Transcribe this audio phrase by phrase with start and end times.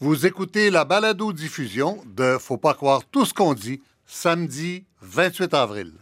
[0.00, 5.92] Vous écoutez la balado-diffusion de Faut pas croire tout ce qu'on dit, samedi 28 avril.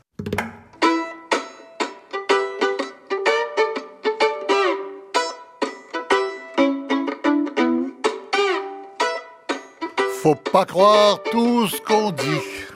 [10.21, 12.76] Faut pas croire tout ce qu'on dit.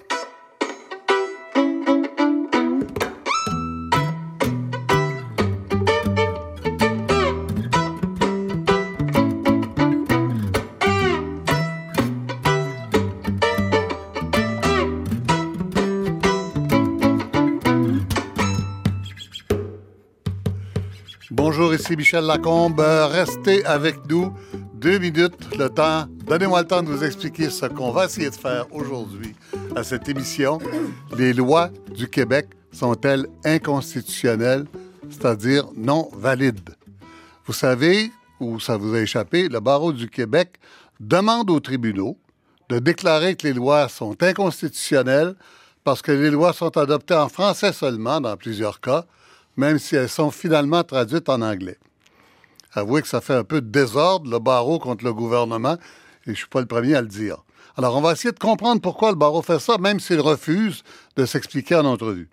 [21.91, 22.79] Ici Michel Lacombe.
[22.79, 24.33] Restez avec nous
[24.75, 26.05] deux minutes, le temps.
[26.25, 29.35] Donnez-moi le temps de vous expliquer ce qu'on va essayer de faire aujourd'hui
[29.75, 30.61] à cette émission.
[31.19, 34.67] Les lois du Québec sont-elles inconstitutionnelles,
[35.09, 36.77] c'est-à-dire non valides?
[37.47, 40.61] Vous savez, ou ça vous a échappé, le barreau du Québec
[41.01, 42.17] demande aux tribunaux
[42.69, 45.35] de déclarer que les lois sont inconstitutionnelles
[45.83, 49.07] parce que les lois sont adoptées en français seulement dans plusieurs cas,
[49.61, 51.79] même si elles sont finalement traduites en anglais.
[52.73, 56.31] Avouez que ça fait un peu de désordre, le barreau contre le gouvernement, et je
[56.31, 57.45] ne suis pas le premier à le dire.
[57.77, 60.83] Alors, on va essayer de comprendre pourquoi le barreau fait ça, même s'il refuse
[61.17, 62.29] de s'expliquer en entrevue.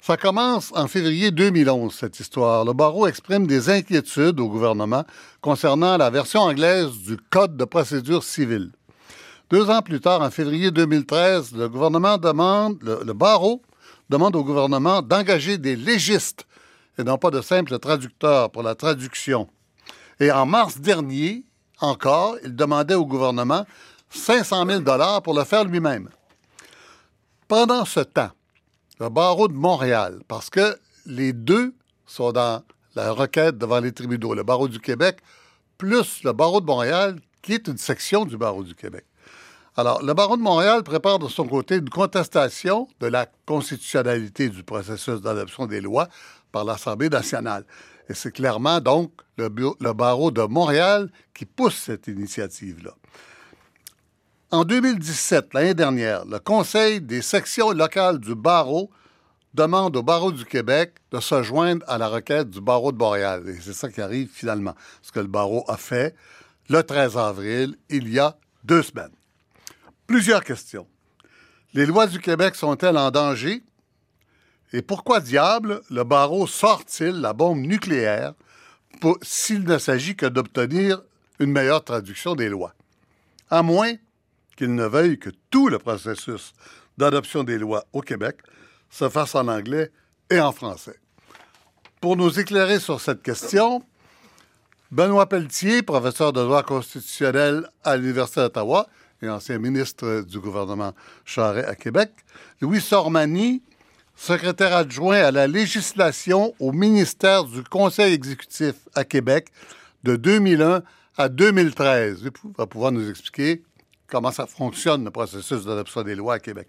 [0.00, 2.64] Ça commence en février 2011, cette histoire.
[2.64, 5.04] Le barreau exprime des inquiétudes au gouvernement
[5.40, 8.70] concernant la version anglaise du Code de procédure civile.
[9.50, 13.62] Deux ans plus tard, en février 2013, le gouvernement demande, le, le barreau
[14.08, 16.46] demande au gouvernement d'engager des légistes
[16.98, 19.48] et non pas de simples traducteurs pour la traduction.
[20.20, 21.44] Et en mars dernier,
[21.80, 23.66] encore, il demandait au gouvernement
[24.10, 26.08] 500 000 dollars pour le faire lui-même.
[27.48, 28.30] Pendant ce temps,
[29.00, 31.74] le barreau de Montréal, parce que les deux
[32.06, 32.62] sont dans
[32.94, 35.18] la requête devant les tribunaux, le barreau du Québec
[35.78, 39.04] plus le barreau de Montréal, qui est une section du barreau du Québec.
[39.76, 44.62] Alors, le barreau de Montréal prépare de son côté une contestation de la constitutionnalité du
[44.62, 46.08] processus d'adoption des lois
[46.52, 47.64] par l'Assemblée nationale.
[48.08, 49.48] Et c'est clairement donc le,
[49.80, 52.92] le, barreau de Montréal qui pousse cette initiative-là.
[54.52, 58.90] En 2017, l'année dernière, le Conseil des sections locales du barreau
[59.54, 63.42] demande au barreau du Québec de se joindre à la requête du barreau de Montréal.
[63.48, 66.14] Et c'est ça qui arrive finalement, ce que le barreau a fait
[66.68, 69.10] le 13 avril, il y a deux semaines.
[70.06, 70.86] Plusieurs questions.
[71.72, 73.62] Les lois du Québec sont-elles en danger?
[74.72, 78.34] Et pourquoi diable le barreau sort-il la bombe nucléaire
[79.22, 81.02] s'il ne s'agit que d'obtenir
[81.38, 82.74] une meilleure traduction des lois?
[83.50, 83.92] À moins
[84.56, 86.52] qu'il ne veuille que tout le processus
[86.98, 88.40] d'adoption des lois au Québec
[88.90, 89.90] se fasse en anglais
[90.30, 91.00] et en français.
[92.00, 93.82] Pour nous éclairer sur cette question,
[94.90, 98.86] Benoît Pelletier, professeur de droit constitutionnel à l'Université d'Ottawa
[99.22, 100.92] et ancien ministre du gouvernement
[101.24, 102.10] Charest à Québec,
[102.60, 103.62] Louis Sormani,
[104.16, 109.48] secrétaire adjoint à la législation au ministère du Conseil exécutif à Québec
[110.04, 110.82] de 2001
[111.16, 112.22] à 2013.
[112.24, 113.62] Il va pouvoir nous expliquer
[114.06, 116.68] comment ça fonctionne, le processus d'adoption des lois à Québec.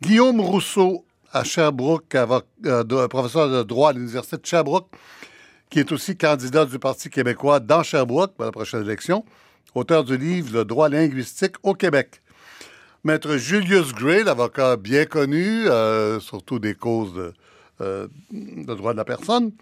[0.00, 4.88] Guillaume Rousseau, à Sherbrooke, euh, professeur de droit à l'Université de Sherbrooke,
[5.68, 9.24] qui est aussi candidat du Parti québécois dans Sherbrooke pour la prochaine élection,
[9.74, 12.22] auteur du livre Le droit linguistique au Québec.
[13.02, 17.34] Maître Julius Gray, l'avocat bien connu, euh, surtout des causes de,
[17.82, 19.52] euh, de, droit de la personne,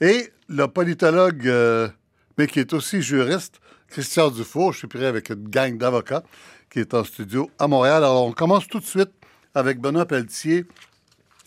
[0.00, 1.88] et le politologue, euh,
[2.36, 4.72] mais qui est aussi juriste, Christian Dufour.
[4.72, 6.24] Je suis prêt avec une gang d'avocats
[6.72, 8.02] qui est en studio à Montréal.
[8.02, 9.12] Alors, on commence tout de suite
[9.54, 10.64] avec Benoît Pelletier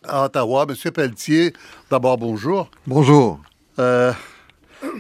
[0.04, 0.66] à Ottawa.
[0.68, 1.52] Monsieur Pelletier,
[1.90, 2.72] d'abord, bonjour.
[2.88, 3.42] Bonjour.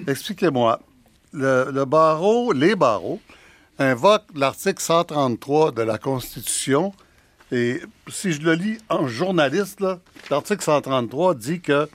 [0.06, 0.85] Expliquez-moi.
[1.36, 3.20] Le, barreau, les barreaux,
[3.78, 6.94] invoquent l'article 133 de la Constitution.
[7.52, 9.84] Et si je le lis en journaliste,
[10.30, 11.90] l'article 133 dit que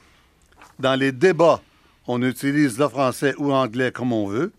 [0.79, 1.63] dans les débats,
[2.07, 4.53] on utilise le français ou anglais comme on veut,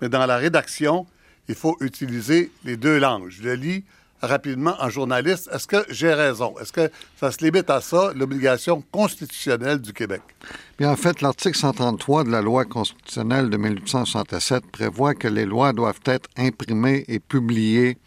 [0.00, 1.06] mais dans la rédaction,
[1.48, 3.28] il faut utiliser les deux langues.
[3.30, 3.84] Je le lis
[4.22, 5.48] rapidement en journaliste.
[5.52, 6.54] Est-ce que j'ai raison?
[6.60, 10.22] Est-ce que ça se limite à ça, l'obligation constitutionnelle du Québec?
[10.78, 15.72] Bien, en fait, l'article 133 de la loi constitutionnelle de 1867 prévoit que les lois
[15.72, 17.98] doivent être imprimées et publiées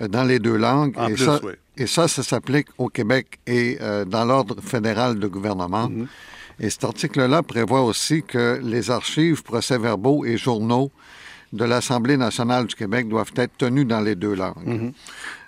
[0.00, 0.94] euh, dans les deux langues.
[0.96, 1.52] En et, plus, ça, oui.
[1.76, 5.88] et ça, ça s'applique au Québec et euh, dans l'ordre fédéral de gouvernement.
[5.88, 6.06] Mhm.
[6.60, 10.90] Et cet article-là prévoit aussi que les archives, procès-verbaux et journaux
[11.52, 14.66] de l'Assemblée nationale du Québec doivent être tenus dans les deux langues.
[14.66, 14.92] Mhm.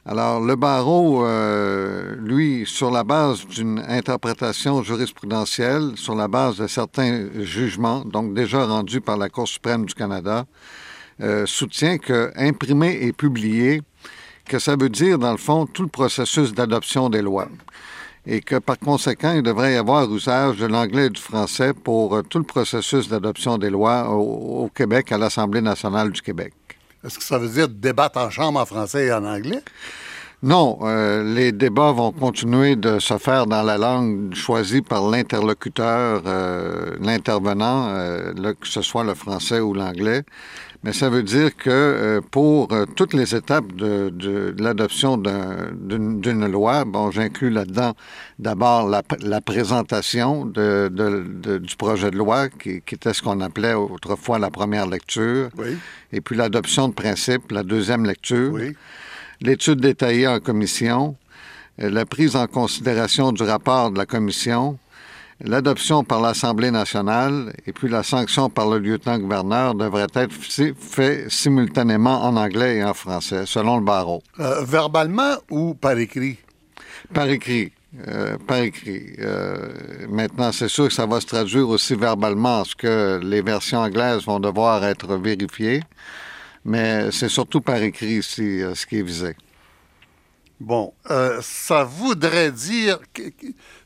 [0.06, 6.66] Alors, le barreau, euh, lui, sur la base d'une interprétation jurisprudentielle, sur la base de
[6.66, 10.44] certains jugements, donc déjà rendus par la Cour suprême du Canada,
[11.22, 13.80] euh, soutient que imprimer et publier,
[14.44, 17.48] que ça veut dire, dans le fond, tout le processus d'adoption des lois.
[18.26, 22.16] Et que par conséquent, il devrait y avoir usage de l'anglais et du français pour
[22.16, 26.54] euh, tout le processus d'adoption des lois au, au Québec, à l'Assemblée nationale du Québec.
[27.04, 29.62] Est-ce que ça veut dire débattre en chambre en français et en anglais?
[30.44, 36.20] Non, euh, les débats vont continuer de se faire dans la langue choisie par l'interlocuteur,
[36.26, 40.22] euh, l'intervenant, euh, que ce soit le français ou l'anglais.
[40.84, 45.16] Mais ça veut dire que euh, pour euh, toutes les étapes de, de, de l'adoption
[45.16, 47.94] d'une loi, bon, j'inclus là-dedans
[48.38, 50.88] d'abord la, la, présentation de,
[51.58, 55.76] du projet de loi, qui, qui était ce qu'on appelait autrefois la première lecture, oui.
[56.12, 58.52] et puis l'adoption de principe, la deuxième lecture.
[58.52, 58.76] Oui
[59.40, 61.16] l'étude détaillée en commission,
[61.80, 64.78] euh, la prise en considération du rapport de la commission,
[65.40, 72.24] l'adoption par l'Assemblée nationale et puis la sanction par le lieutenant-gouverneur devraient être fait simultanément
[72.24, 74.22] en anglais et en français, selon le barreau.
[74.40, 76.38] Euh, verbalement ou par écrit?
[77.12, 77.72] Par écrit.
[78.08, 79.14] Euh, par écrit.
[79.20, 79.68] Euh,
[80.08, 84.24] maintenant, c'est sûr que ça va se traduire aussi verbalement, ce que les versions anglaises
[84.24, 85.82] vont devoir être vérifiées
[86.64, 89.36] mais c'est surtout par écrit euh, ce qui est visé.
[90.60, 93.22] Bon, euh, ça voudrait dire, que,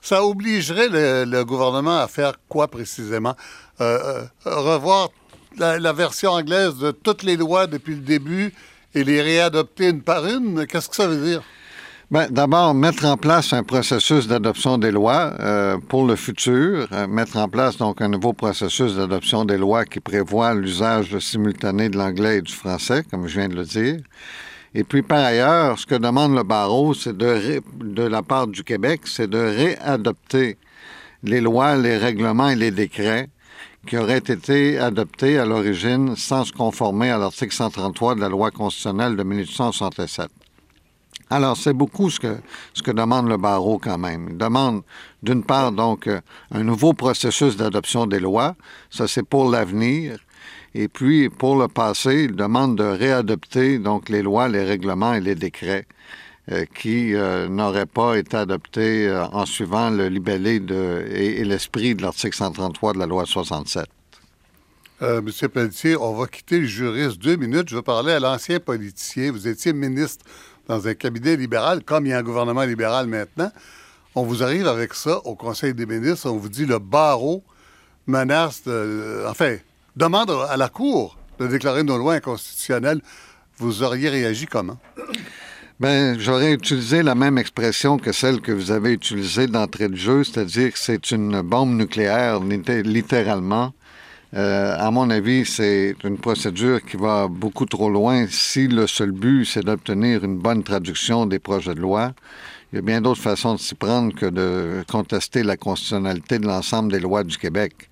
[0.00, 3.34] ça obligerait le, gouvernement à faire quoi précisément?
[3.80, 5.08] Euh, revoir
[5.56, 8.52] la, version anglaise de toutes les lois depuis le début
[8.94, 10.66] et les réadopter une par une?
[10.66, 11.42] Qu'est-ce que ça veut dire?
[12.10, 17.06] Bien, d'abord, mettre en place un processus d'adoption des lois euh, pour le futur, euh,
[17.06, 21.98] mettre en place donc un nouveau processus d'adoption des lois qui prévoit l'usage simultané de
[21.98, 23.98] l'anglais et du français, comme je viens de le dire.
[24.74, 28.46] Et puis, par ailleurs, ce que demande le barreau, c'est de, ré, de la part
[28.46, 30.58] du Québec, c'est de réadopter
[31.22, 33.28] les lois, les règlements et les décrets
[33.86, 38.50] qui auraient été adoptés à l'origine sans se conformer à l'article 133 de la loi
[38.50, 40.28] constitutionnelle de 1867.
[41.30, 42.36] Alors, c'est beaucoup ce que,
[42.72, 44.28] ce que demande le barreau quand même.
[44.30, 44.82] Il demande,
[45.22, 48.56] d'une part, donc, euh, un nouveau processus d'adoption des lois.
[48.90, 50.18] Ça, c'est pour l'avenir.
[50.80, 55.20] Et puis, pour le passé, il demande de réadopter, donc, les lois, les règlements et
[55.20, 55.88] les décrets
[56.52, 60.62] euh, qui euh, n'auraient pas été adoptés euh, en suivant le libellé
[61.10, 63.86] et, l'esprit de l'article 133 de la loi 67.
[65.02, 67.68] Euh, Monsieur Pelletier, on va quitter le juriste deux minutes.
[67.70, 69.32] Je veux parler à l'ancien politicien.
[69.32, 70.24] Vous étiez ministre
[70.68, 73.50] dans un cabinet libéral, comme il y a un gouvernement libéral maintenant,
[74.14, 77.42] on vous arrive avec ça au Conseil des ministres, on vous dit le barreau
[78.06, 79.56] menace, de, enfin,
[79.98, 83.00] demande à la Cour de déclarer nos lois inconstitutionnelles.
[83.58, 84.78] Vous auriez réagi comment?
[85.80, 90.24] Ben, j'aurais utilisé la même expression que celle que vous avez utilisée d'entrée de jeu,
[90.24, 93.72] c'est-à-dire que c'est une bombe nucléaire, littéralement.
[94.34, 99.10] Euh, à mon avis, c'est une procédure qui va beaucoup trop loin si le seul
[99.10, 102.12] but, c'est d'obtenir une bonne traduction des projets de loi.
[102.72, 106.46] Il y a bien d'autres façons de s'y prendre que de contester la constitutionnalité de
[106.46, 107.88] l'ensemble des lois du Québec.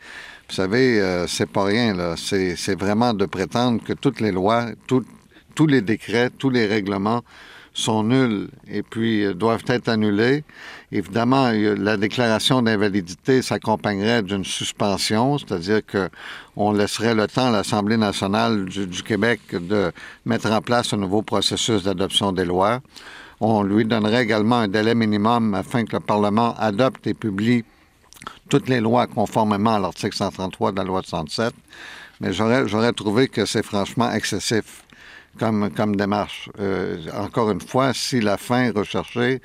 [0.48, 2.14] Vous savez, euh, c'est pas rien, là.
[2.16, 7.22] C'est vraiment de prétendre que toutes les lois, tous les décrets, tous les règlements
[7.76, 10.44] sont nuls et puis euh, doivent être annulés.
[10.92, 16.08] Évidemment, la déclaration d'invalidité s'accompagnerait d'une suspension, c'est-à-dire que
[16.56, 19.92] on laisserait le temps à l'Assemblée nationale du, Québec de
[20.24, 22.80] mettre en place un nouveau processus d'adoption des lois.
[23.40, 27.64] On lui donnerait également un délai minimum afin que le Parlement adopte et publie
[28.48, 31.52] toutes les lois conformément à l'article 133 de la loi de 67.
[32.20, 34.84] Mais j'aurais trouvé que c'est franchement excessif
[35.38, 36.48] comme, comme démarche.
[36.58, 39.40] Euh, encore une fois, si la fin recherchée,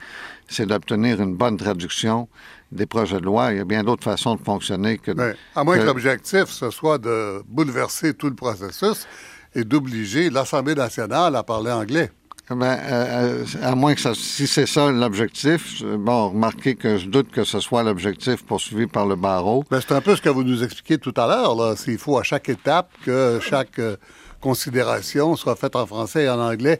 [0.47, 2.29] c'est d'obtenir une bonne traduction
[2.71, 5.11] des projets de loi, il y a bien d'autres façons de fonctionner que...
[5.11, 9.07] Mais, à moins que l'objectif, ce soit de bouleverser tout le processus
[9.53, 12.11] et d'obliger l'Assemblée nationale à parler anglais.
[12.49, 17.31] Ben, euh, à moins que ça, si c'est ça l'objectif, bon, remarquez que je doute
[17.31, 19.63] que ce soit l'objectif poursuivi par le barreau.
[19.71, 21.75] Ben, c'est un peu ce que vous nous expliquez tout à l'heure, là.
[21.77, 23.95] S'il faut à chaque étape que chaque euh,
[24.41, 26.79] considération soit faite en français et en anglais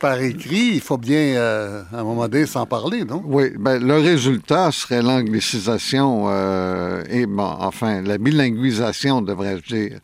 [0.00, 3.22] par écrit, il faut bien, euh, à un moment donné, s'en parler, non?
[3.24, 10.00] Oui, ben, le résultat serait l'anglicisation euh, et, bon, enfin, la bilinguisation, devrais-je dire,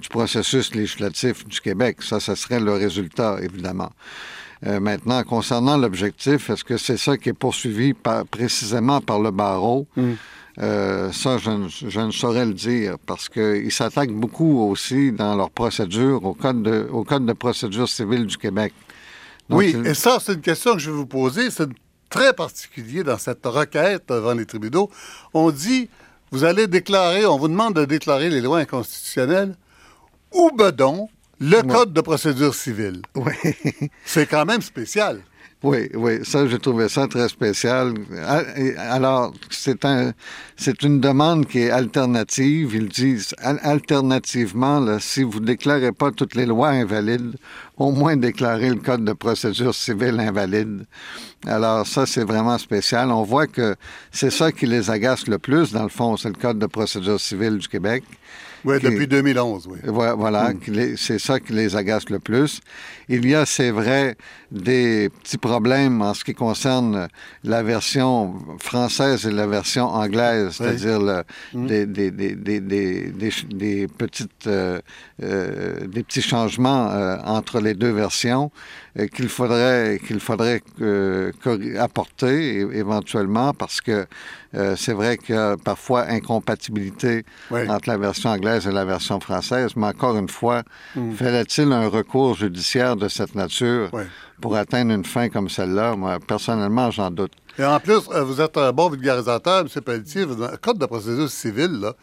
[0.00, 1.98] du processus législatif du Québec.
[2.02, 3.90] Ça, ce serait le résultat, évidemment.
[4.64, 9.30] Euh, maintenant, concernant l'objectif, est-ce que c'est ça qui est poursuivi par, précisément par le
[9.30, 9.86] barreau?
[9.96, 10.12] Mm.
[10.58, 15.50] Euh, ça, je, je, ne saurais le dire parce qu'ils s'attaquent beaucoup aussi dans leur
[15.50, 18.72] procédure au code de, au code de procédure civile du Québec.
[19.50, 21.50] Donc, oui, et ça, c'est une question que je vais vous poser.
[21.50, 21.68] C'est
[22.08, 24.90] très particulier dans cette requête devant les tribunaux.
[25.34, 25.90] On dit,
[26.30, 29.54] vous allez déclarer, on vous demande de déclarer les lois inconstitutionnelles
[30.32, 31.08] ou bedon
[31.40, 33.02] le Code de procédure civile.
[33.14, 33.32] Oui.
[34.04, 35.22] C'est quand même spécial.
[35.62, 37.94] Oui, oui, ça, j'ai trouvé ça très spécial.
[38.22, 38.42] Ah,
[38.90, 40.12] alors, c'est un,
[40.54, 42.74] c'est une demande qui est alternative.
[42.74, 47.36] Ils disent, alternativement, là, si vous déclarez pas toutes les lois invalides,
[47.78, 50.84] au moins déclarer le code de procédure civile invalide.
[51.46, 53.10] Alors, ça, c'est vraiment spécial.
[53.10, 53.76] On voit que
[54.12, 57.18] c'est ça qui les agace le plus, dans le fond, c'est le code de procédure
[57.18, 58.04] civile du Québec.
[58.64, 59.78] Oui, depuis 2011, oui.
[59.84, 60.96] Voilà, hmm.
[60.96, 62.60] c'est ça qui les agace le plus.
[63.08, 64.16] Il y a, c'est vrai,
[64.50, 67.08] des petits problèmes en ce qui concerne
[67.44, 71.22] la version française et la version anglaise, c'est-à-dire
[71.52, 71.66] hmm.
[71.66, 74.80] des, des, des, des, petites, euh,
[75.22, 78.50] euh, des petits changements euh, entre les deux versions
[79.14, 80.62] qu'il faudrait, qu'il faudrait
[81.78, 84.06] apporter éventuellement parce que
[84.76, 89.72] c'est vrai qu'il y a parfois incompatibilité entre la version anglaise et la version française,
[89.76, 90.62] mais encore une fois,
[90.94, 91.12] hmm.
[91.12, 93.90] fallait-il un recours judiciaire de cette nature
[94.40, 95.96] pour atteindre une fin comme celle-là?
[95.96, 97.32] Moi, personnellement, j'en doute.
[97.58, 99.82] Et en plus, euh, vous êtes un bon vulgarisateur, M.
[99.82, 100.26] Pelletier.
[100.26, 101.94] Le code de procédure civile, là,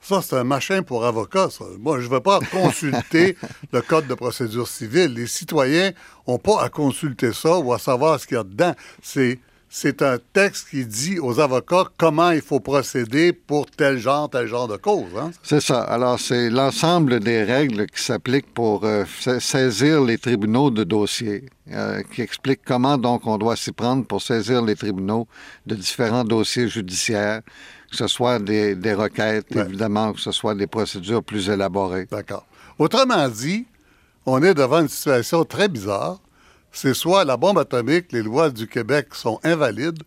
[0.00, 1.64] ça, c'est un machin pour avocat, ça.
[1.80, 3.36] Moi, je ne veux pas consulter
[3.72, 5.14] le code de procédure civile.
[5.14, 5.92] Les citoyens
[6.28, 8.74] n'ont pas à consulter ça ou à savoir ce qu'il y a dedans.
[9.02, 9.40] C'est
[9.76, 14.46] c'est un texte qui dit aux avocats comment il faut procéder pour tel genre, tel
[14.46, 15.10] genre de cause.
[15.18, 15.32] Hein?
[15.42, 15.82] C'est ça.
[15.82, 19.04] Alors, c'est l'ensemble des règles qui s'appliquent pour euh,
[19.40, 24.22] saisir les tribunaux de dossiers, euh, qui explique comment donc on doit s'y prendre pour
[24.22, 25.26] saisir les tribunaux
[25.66, 27.42] de différents dossiers judiciaires,
[27.90, 32.06] que ce soit des, requêtes, évidemment, que ce soit des procédures plus élaborées.
[32.12, 32.46] D'accord.
[32.78, 33.66] Autrement dit,
[34.24, 36.20] on est devant une situation très bizarre
[36.74, 40.02] c'est soit la bombe atomique, les lois du Québec sont invalides,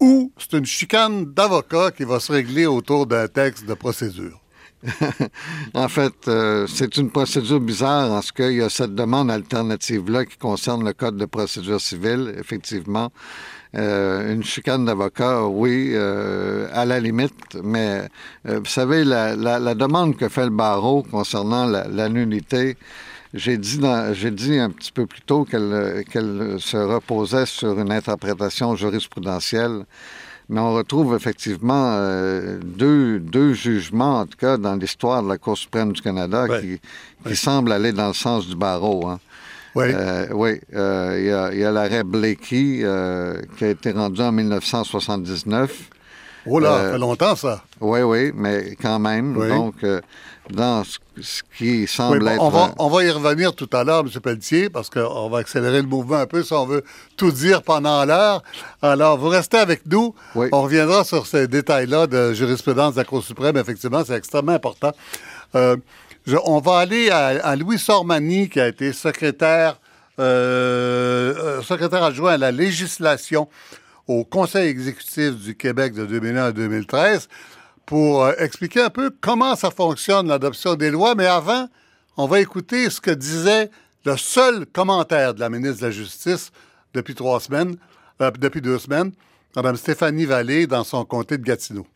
[0.00, 4.40] ou c'est une chicane d'avocat qui va se régler autour d'un texte de procédure.
[5.74, 10.24] en fait, euh, c'est une procédure bizarre en ce qu'il y a cette demande alternative-là
[10.24, 13.10] qui concerne le Code de procédure civile, effectivement.
[13.76, 18.08] Euh, une chicane d'avocat, oui, euh, à la limite, mais
[18.44, 19.34] vous savez, la,
[19.74, 22.76] demande que fait le barreau concernant la, la nullité,
[23.34, 29.84] j'ai dit, un petit peu plus tôt qu'elle, se reposait sur une interprétation jurisprudentielle,
[30.48, 35.36] mais on retrouve effectivement euh, deux, deux jugements, en tout cas dans l'histoire de la
[35.36, 36.80] Cour suprême du Canada, qui,
[37.26, 39.06] qui semblent aller dans le sens du barreau.
[39.06, 39.20] Hein.
[39.74, 39.84] Oui.
[39.88, 40.58] Euh, oui.
[40.74, 42.82] Euh, il y a, l'arrêt Blakey
[43.58, 45.90] qui a été rendu en 1979.
[46.46, 47.62] Oh là, ça fait longtemps ça.
[47.80, 49.34] Oui, oui, mais quand même.
[49.34, 49.84] Donc,
[50.50, 50.98] dans ce,
[51.56, 52.42] qui semble être...
[52.42, 54.08] On va, on va, y revenir tout à l'heure, M.
[54.20, 56.84] Pelletier, parce qu'on va accélérer le mouvement un peu si on veut
[57.16, 58.42] tout dire pendant l'heure.
[58.82, 60.14] Alors, vous restez avec nous.
[60.34, 63.56] On reviendra sur ces détails-là de jurisprudence de la Cour suprême.
[63.56, 64.92] Effectivement, c'est extrêmement important.
[65.54, 65.76] Euh,
[66.44, 69.78] on va aller à, Louis Sormani, qui a été secrétaire,
[70.18, 73.48] euh, euh, secrétaire adjoint à la législation
[74.06, 77.28] au Conseil exécutif du Québec de 2001 à 2013
[77.88, 81.14] pour euh, expliquer un peu comment ça fonctionne, l'adoption des lois.
[81.14, 81.68] Mais avant,
[82.18, 83.70] on va écouter ce que disait
[84.04, 86.52] le seul commentaire de la ministre de la Justice
[86.92, 87.76] depuis trois semaines,
[88.20, 89.12] euh, depuis deux semaines,
[89.56, 91.86] Mme Stéphanie Vallée, dans son comté de Gatineau.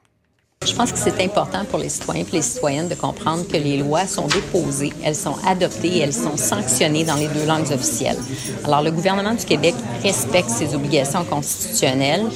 [0.65, 3.79] Je pense que c'est important pour les citoyens et les citoyennes de comprendre que les
[3.79, 8.17] lois sont déposées, elles sont adoptées, elles sont sanctionnées dans les deux langues officielles.
[8.65, 12.27] Alors, le gouvernement du Québec respecte ses obligations constitutionnelles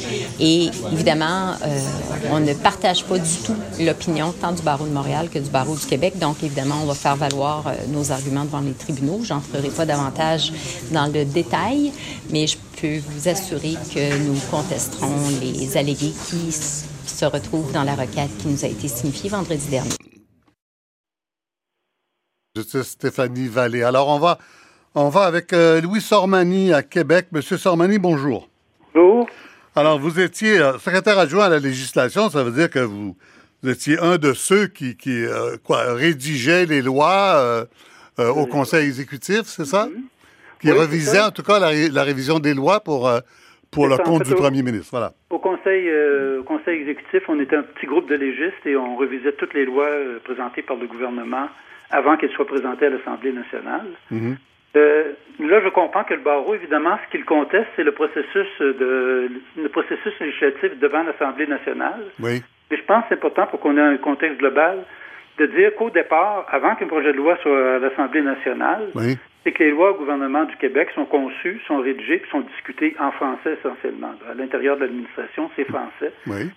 [0.41, 1.81] et, évidemment, euh,
[2.33, 5.77] on ne partage pas du tout l'opinion tant du barreau de Montréal que du barreau
[5.77, 6.19] du Québec.
[6.19, 9.21] Donc, évidemment, on va faire valoir euh, nos arguments devant les tribunaux.
[9.23, 10.53] J'entrerai pas davantage
[10.91, 11.93] dans le détail,
[12.31, 16.53] mais je peux vous assurer que nous contesterons les allégués qui
[17.09, 19.91] se retrouve dans la requête qui nous a été signifiée vendredi dernier.
[22.57, 23.83] Justice Stéphanie Vallée.
[23.83, 24.39] Alors, on va,
[24.95, 27.27] on va avec euh, Louis Sormani à Québec.
[27.33, 28.49] Monsieur Sormani, bonjour.
[28.95, 29.29] Bonjour.
[29.75, 32.31] Alors, vous étiez euh, secrétaire adjoint à la législation.
[32.31, 33.15] Ça veut dire que vous,
[33.67, 37.67] étiez un de ceux qui, qui euh, quoi, rédigeait les lois
[38.19, 39.87] au Conseil exécutif, c'est ça?
[39.87, 40.05] Mhm.
[40.63, 43.11] Qui revisait en tout cas la, révision des lois pour
[43.71, 44.89] pour le compte du premier ministre.
[44.91, 45.13] Voilà.
[45.31, 49.33] Au conseil, euh, conseil exécutif, on était un petit groupe de légistes et on revisait
[49.33, 51.49] toutes les lois euh, présentées par le gouvernement
[51.91, 53.87] avant qu'elles soient présentées à l'Assemblée nationale.
[54.11, 54.37] Mhm.
[54.77, 59.31] Euh, là, je comprends que le barreau, évidemment, ce qu'il conteste, c'est le processus de
[59.57, 62.03] le processus législatif devant l'Assemblée nationale.
[62.21, 62.43] Oui.
[62.71, 64.85] Et je pense que c'est important pour qu'on ait un contexte global
[65.39, 68.89] de dire qu'au départ, avant qu'un projet de loi soit à l'Assemblée nationale,
[69.47, 72.97] c'est que les lois au gouvernement du Québec sont conçues, sont rédigées, puis sont discutées
[72.99, 74.13] en français essentiellement.
[74.29, 76.11] À l'intérieur de l'administration, c'est français.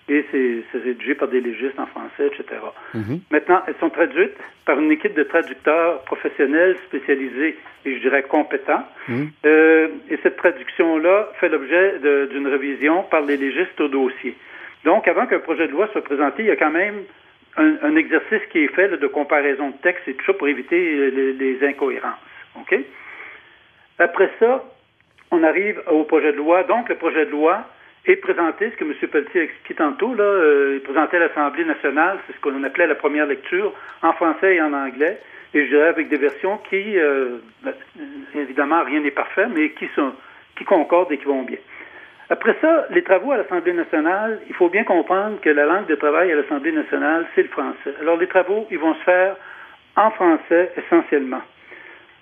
[0.08, 2.60] Et c'est rédigé par des légistes en français, etc.
[2.96, 3.20] Mm-hmm.
[3.30, 8.84] Maintenant, elles sont traduites par une équipe de traducteurs professionnels spécialisés et je dirais compétents.
[9.08, 9.28] Mm-hmm.
[9.46, 12.00] Euh, et cette traduction-là fait l'objet
[12.32, 14.36] d'une révision par les légistes au dossier.
[14.84, 17.04] Donc, avant qu'un projet de loi soit présenté, il y a quand même
[17.56, 21.64] un, exercice qui est fait de comparaison de texte et tout ça pour éviter les
[21.64, 22.18] incohérences.
[22.56, 22.74] OK?
[23.98, 24.64] Après ça,
[25.30, 26.64] on arrive au projet de loi.
[26.64, 27.64] Donc, le projet de loi
[28.06, 28.94] est présenté, ce que M.
[29.10, 32.86] Pelletier a expliqué tantôt, là, euh, est présenté à l'Assemblée nationale, c'est ce qu'on appelait
[32.86, 35.20] la première lecture, en français et en anglais,
[35.52, 37.74] et je dirais avec des versions qui, euh, ben,
[38.34, 40.12] évidemment, rien n'est parfait, mais qui, sont,
[40.56, 41.58] qui concordent et qui vont bien.
[42.30, 45.96] Après ça, les travaux à l'Assemblée nationale, il faut bien comprendre que la langue de
[45.96, 47.92] travail à l'Assemblée nationale, c'est le français.
[48.00, 49.36] Alors, les travaux, ils vont se faire
[49.96, 51.42] en français essentiellement.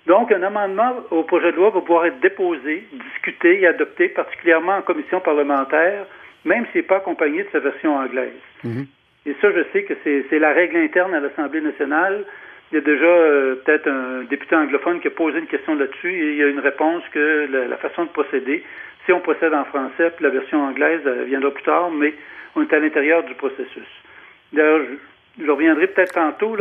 [0.09, 4.77] Donc, un amendement au projet de loi va pouvoir être déposé, discuté et adopté, particulièrement
[4.77, 6.07] en commission parlementaire,
[6.45, 8.41] même s'il n'est pas accompagné de sa version anglaise.
[8.63, 8.87] Mhm.
[9.27, 12.25] Et ça, je sais que c'est la règle interne à l'Assemblée nationale.
[12.71, 16.11] Il y a déjà euh, peut-être un député anglophone qui a posé une question là-dessus
[16.11, 18.63] et il y a une réponse que la, façon de procéder,
[19.05, 22.15] si on procède en français, puis la version anglaise viendra plus tard, mais
[22.55, 23.89] on est à l'intérieur du processus.
[24.53, 24.81] D'ailleurs,
[25.39, 26.55] je reviendrai peut-être tantôt.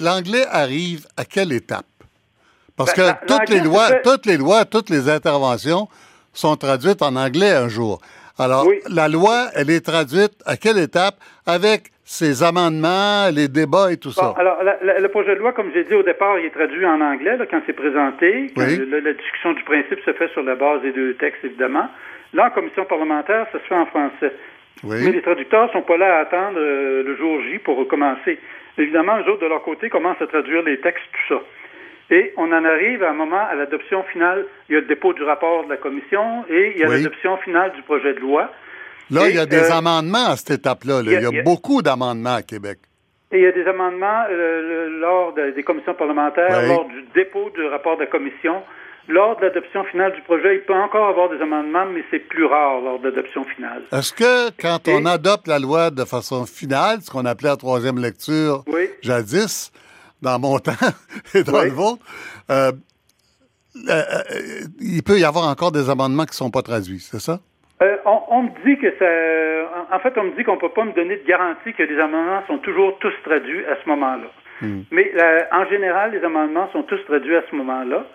[0.00, 1.86] L'anglais arrive à quelle étape?
[2.76, 5.88] Parce ben, que toutes les lois, toutes les lois, toutes les interventions
[6.32, 8.00] sont traduites en anglais un jour.
[8.38, 11.16] Alors, la loi, elle est traduite à quelle étape?
[11.46, 14.34] Avec ses amendements, les débats et tout ça?
[14.38, 17.36] Alors, le projet de loi, comme j'ai dit au départ, il est traduit en anglais
[17.50, 18.50] quand c'est présenté.
[18.56, 21.88] la discussion du principe se fait sur la base des deux textes, évidemment.
[22.32, 24.32] Là, en commission parlementaire, ça se fait en français.
[24.84, 28.38] Mais les traducteurs ne sont pas là à attendre euh, le jour J pour recommencer.
[28.78, 31.42] Évidemment, eux autres, de leur côté, commencent à traduire les textes, tout ça.
[32.10, 34.46] Et on en arrive à un moment à l'adoption finale.
[34.68, 37.36] Il y a le dépôt du rapport de la commission et il y a l'adoption
[37.38, 38.50] finale du projet de loi.
[39.10, 41.02] Là, il y a des euh, amendements à cette étape-là.
[41.04, 42.78] Il, y a, beaucoup d'amendements à Québec.
[43.32, 47.64] Et il y a des amendements euh, lors des commissions parlementaires, lors du dépôt du
[47.66, 48.62] rapport de la commission.
[49.10, 52.44] Lors de l'adoption finale du projet, il peut encore avoir des amendements, mais c'est plus
[52.44, 53.82] rare lors de l'adoption finale.
[53.90, 57.98] Est-ce que quand on adopte la loi de façon finale, ce qu'on appelait la troisième
[57.98, 58.62] lecture
[59.02, 59.72] jadis,
[60.22, 60.72] dans mon temps
[61.34, 62.04] et dans le vôtre,
[62.50, 62.70] euh,
[63.88, 64.22] euh, euh,
[64.80, 67.40] il peut y avoir encore des amendements qui ne sont pas traduits, c'est ça?
[68.04, 69.96] on, me dit que ça.
[69.96, 71.98] En fait, on me dit qu'on ne peut pas me donner de garantie que les
[71.98, 74.30] amendements sont toujours tous traduits à ce moment-là.
[74.60, 74.82] Hmm.
[74.92, 75.12] Mais
[75.50, 78.06] en général, les amendements sont tous traduits à ce moment-là.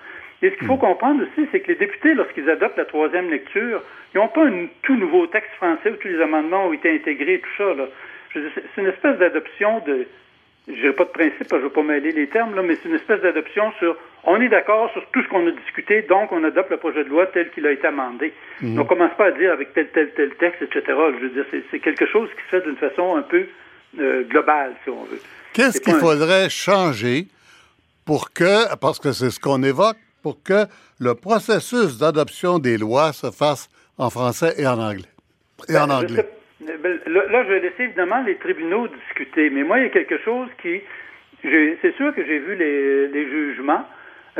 [0.46, 0.80] Et ce qu'il faut hmm.
[0.80, 3.82] comprendre aussi, c'est que les députés, lorsqu'ils adoptent la troisième lecture,
[4.14, 7.42] ils n'ont pas un tout nouveau texte français où tous les amendements ont été intégrés,
[7.42, 7.74] tout ça.
[8.32, 10.06] C'est une espèce d'adoption de,
[10.68, 12.90] je dirais pas de principe, je ne vais pas mêler les termes, là, mais c'est
[12.90, 16.44] une espèce d'adoption sur on est d'accord sur tout ce qu'on a discuté, donc on
[16.44, 18.32] adopte le projet de loi tel qu'il a été amendé.
[18.62, 18.78] Hmm.
[18.78, 20.82] On ne commence pas à dire avec tel, tel, tel texte, etc.
[20.88, 23.48] Je veux dire, c'est quelque chose qui se fait d'une façon un peu
[24.00, 25.22] euh, globale, si on veut.
[25.54, 27.26] Qu'est-ce qu'il faudrait changer
[28.06, 30.66] pour que, parce que c'est ce qu'on évoque, pour que
[31.00, 35.14] le processus d'adoption des lois se fasse en français et en anglais.
[35.70, 36.26] Et en ben, anglais.
[36.62, 40.18] Ben, là, je vais laisser évidemment les tribunaux discuter, mais moi, il y a quelque
[40.26, 40.82] chose qui...
[41.44, 43.86] C'est sûr que j'ai vu les, jugements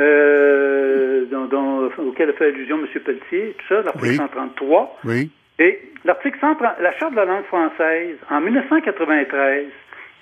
[0.00, 2.88] euh, dont, auxquels a fait allusion M.
[3.00, 4.98] Pelletier, tout ça, l'article 133.
[5.04, 5.30] Oui.
[5.60, 9.66] Et l'article 130, la Charte de la langue française, en 1993,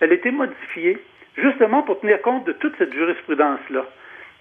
[0.01, 0.99] elle a été modifiée
[1.39, 3.87] justement pour tenir compte de toute cette jurisprudence-là.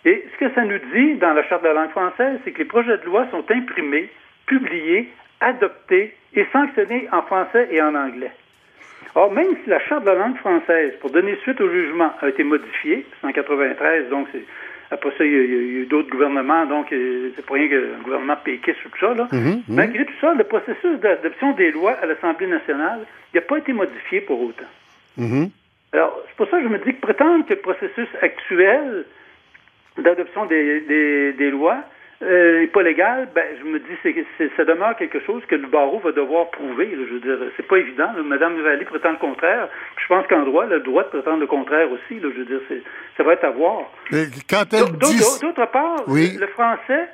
[0.05, 2.59] Et ce que ça nous dit dans la Charte de la langue française, c'est que
[2.59, 4.09] les projets de loi sont imprimés,
[4.45, 8.31] publiés, adoptés et sanctionnés en français et en anglais.
[9.15, 12.29] Or, même si la Charte de la langue française, pour donner suite au jugement, a
[12.29, 14.43] été modifiée, 193, donc c'est
[14.93, 18.35] après ça, il y a, eu d'autres gouvernements, donc euh, c'est pas rien qu'un gouvernement
[18.43, 19.13] péquiste ou tout ça.
[19.15, 19.27] Là.
[19.31, 19.63] Mm-hmm, mm-hmm.
[19.69, 22.99] Malgré tout ça, le processus d'adoption des lois à l'Assemblée nationale
[23.33, 24.69] n'a pas été modifié pour autant.
[25.19, 25.49] Mm-hmm.
[25.93, 29.05] Alors, c'est pour ça que je me dis que prétendre que le processus actuel
[29.97, 31.83] d'adoption des, des, lois
[32.21, 35.67] n'est euh, pas légal, ben, je me dis que ça demeure quelque chose que le
[35.67, 36.91] barreau va devoir prouver.
[36.91, 38.09] je veux dire, c'est pas évident.
[38.23, 39.67] Madame Vallée prétend le contraire.
[40.01, 42.19] Je pense qu'en droit, le droit de prétendre le contraire aussi.
[42.21, 42.61] je veux dire,
[43.17, 43.91] ça va être à voir.
[44.11, 47.09] D'autre part, le français,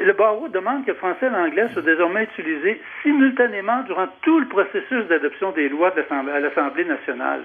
[0.00, 4.46] le barreau demande que le français et l'anglais soient désormais utilisés simultanément durant tout le
[4.46, 7.42] processus d'adoption des lois de à l'Assemblée nationale.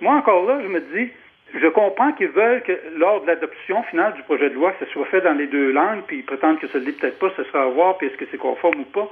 [0.00, 1.12] Moi, encore là, je me dis,
[1.54, 4.92] je comprends qu'ils veulent que lors de l'adoption finale du projet de loi, que ce
[4.92, 7.30] soit fait dans les deux langues, puis ils prétendent que ce ne l'est peut-être pas,
[7.36, 9.08] ce sera à voir, puis est-ce que c'est conforme ou pas.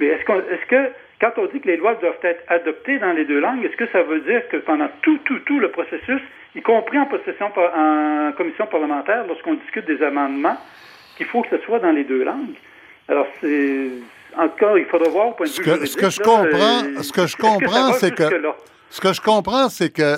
[0.00, 3.24] Mais est-ce, est que, quand on dit que les lois doivent être adoptées dans les
[3.24, 6.20] deux langues, est-ce que ça veut dire que pendant tout, tout, tout le processus,
[6.54, 10.56] y compris en, possession, en commission parlementaire, lorsqu'on discute des amendements,
[11.16, 12.56] qu'il faut que ce soit dans les deux langues?
[13.08, 13.88] Alors, c'est.
[14.34, 16.20] En tout cas, il faudra voir au point de vue ce que, Ce que je
[16.20, 18.24] comprends, ce que je comprends, c'est que.
[18.88, 20.16] Ce que je comprends, c'est que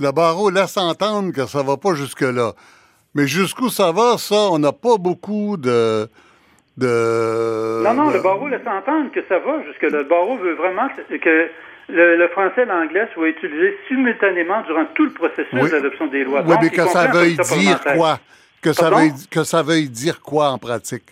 [0.00, 2.52] le barreau laisse entendre que ça va pas jusque-là.
[3.14, 6.08] Mais jusqu'où ça va, ça, on n'a pas beaucoup de,
[6.76, 7.82] de...
[7.84, 9.98] Non, non, le barreau laisse entendre que ça va jusque-là.
[9.98, 11.48] Le barreau veut vraiment que
[11.88, 16.42] le, français et l'anglais soient utilisés simultanément durant tout le processus d'adoption des lois.
[16.46, 18.18] Oui, mais que ça veuille dire quoi?
[18.60, 21.04] Que ça, veuille, que ça veuille dire quoi en pratique?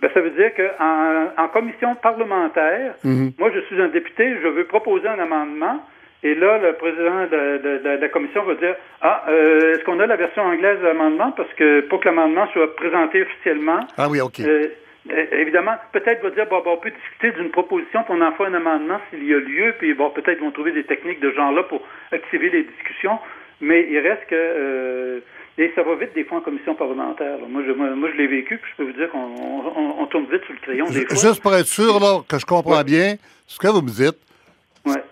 [0.00, 3.32] Ben, ça veut dire qu'en en, commission parlementaire, mhm.
[3.38, 5.84] moi, je suis un député, je veux proposer un amendement
[6.24, 10.16] et là, le président de, la commission va dire Ah, euh, est-ce qu'on a la
[10.16, 11.32] version anglaise de l'amendement?
[11.32, 13.80] Parce que pour que l'amendement soit présenté officiellement.
[13.98, 14.38] Ah oui, OK.
[14.40, 14.68] Euh,
[15.10, 18.44] euh, évidemment, peut-être va dire bon, on peut discuter d'une proposition, puis on en fait
[18.44, 21.64] un amendement s'il y a lieu, puis bon, peut-être vont trouver des techniques de genre-là
[21.64, 21.82] pour
[22.12, 23.18] activer les discussions.
[23.60, 25.22] Mais il reste que.
[25.58, 27.38] et ça va vite des fois en commission parlementaire.
[27.48, 30.54] Moi, je, moi, je l'ai vécu, puis je peux vous dire qu'on tourne vite sur
[30.54, 31.16] le crayon des fois.
[31.16, 33.16] Juste pour être sûr là, que je comprends bien
[33.48, 34.18] ce que vous me dites,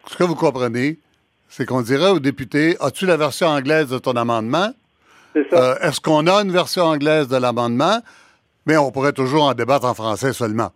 [0.07, 0.99] ce que vous comprenez,
[1.49, 4.69] c'est qu'on dirait aux députés As-tu la version anglaise de ton amendement?
[5.35, 5.57] C'est ça.
[5.57, 8.01] Euh, est-ce qu'on a une version anglaise de l'amendement?
[8.67, 10.71] Mais on pourrait toujours en débattre en français seulement.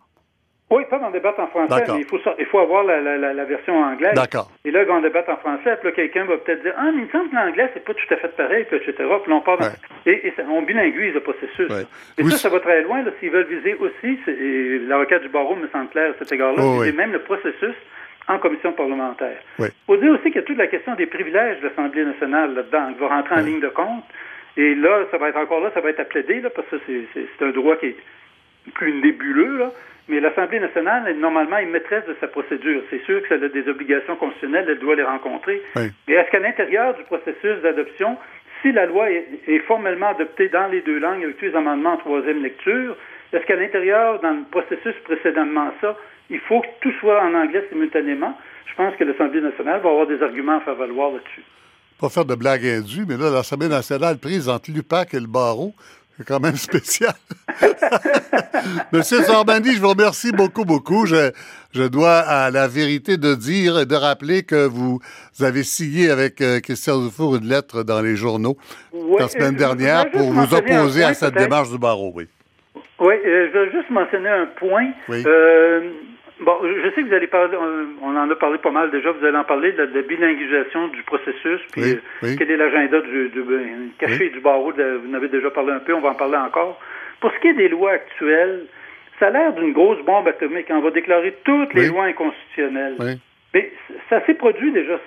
[0.71, 4.15] Oui, pas en débattre en français, mais il faut, il faut avoir la, version anglaise.
[4.15, 4.49] D'accord.
[4.65, 7.05] Et là, on débattre en français, puis là, quelqu'un va peut-être dire Ah, mais il
[7.05, 8.93] me semble que l'anglais, c'est pas tout à fait pareil, puis etc.
[9.23, 9.59] Puis on part
[10.07, 11.69] Et, on bilinguise le processus.
[12.17, 13.03] Et ça, ça va très loin.
[13.19, 16.93] S'ils veulent viser aussi, et l'avocat du barreau me semble clair à cet égard-là, c'est
[16.93, 17.75] même le processus
[18.27, 19.37] en commission parlementaire.
[19.59, 22.53] Il faut dire aussi qu'il y a toute la question des privilèges de l'Assemblée nationale
[22.55, 24.03] là-dedans, qui va rentrer en ligne de compte.
[24.57, 26.77] Et là, ça va être encore là, ça va être à plaider, là, parce que
[27.13, 27.97] c'est un droit qui est
[28.73, 29.71] plus nébuleux, là.
[30.07, 32.83] Mais l'Assemblée nationale, normalement, est maîtresse de sa procédure.
[32.91, 35.61] C'est sûr que ça a des obligations constitutionnelles, elle doit les rencontrer.
[35.75, 38.15] Mais est-ce qu'à l'intérieur du processus d'adoption,
[38.61, 41.93] si la loi est, est, formellement adoptée dans les deux langues avec tous les amendements
[41.93, 42.95] en troisième lecture,
[43.33, 45.97] est-ce qu'à l'intérieur, dans le processus précédemment ça,
[46.29, 48.37] il faut que tout soit en anglais simultanément.
[48.65, 51.43] Je pense que l'Assemblée nationale va avoir des arguments à faire valoir là-dessus.
[51.99, 55.73] Pas faire de blagues indues, mais là, l'Assemblée nationale prise entre l'UPAC et le barreau,
[56.17, 57.13] c'est quand même spécial.
[58.91, 61.05] Monsieur Sorbandi, je vous remercie beaucoup, beaucoup.
[61.05, 61.31] Je,
[61.73, 64.99] je, dois à la vérité de dire et de rappeler que vous
[65.39, 68.57] avez signé avec euh, Christian Dufour une lettre dans les journaux
[69.19, 72.27] la semaine dernière pour vous opposer à cette démarche du barreau, oui.
[72.99, 74.87] Oui, euh, je veux juste mentionner un point.
[75.09, 75.91] Euh,
[76.39, 77.57] bon, je sais que vous allez parler,
[78.01, 81.01] on en a parlé pas mal déjà, vous allez en parler de la bilinguisation du
[81.03, 85.29] processus, puis euh, quel est l'agenda du, du, ben, café du barreau, vous en avez
[85.29, 86.79] déjà parlé un peu, on va en parler encore.
[87.19, 88.65] Pour ce qui est des lois actuelles,
[89.19, 90.67] ça a l'air d'une grosse bombe atomique.
[90.69, 92.95] On va déclarer toutes les lois inconstitutionnelles.
[93.53, 93.71] Mais
[94.09, 94.99] ça s'est produit déjà.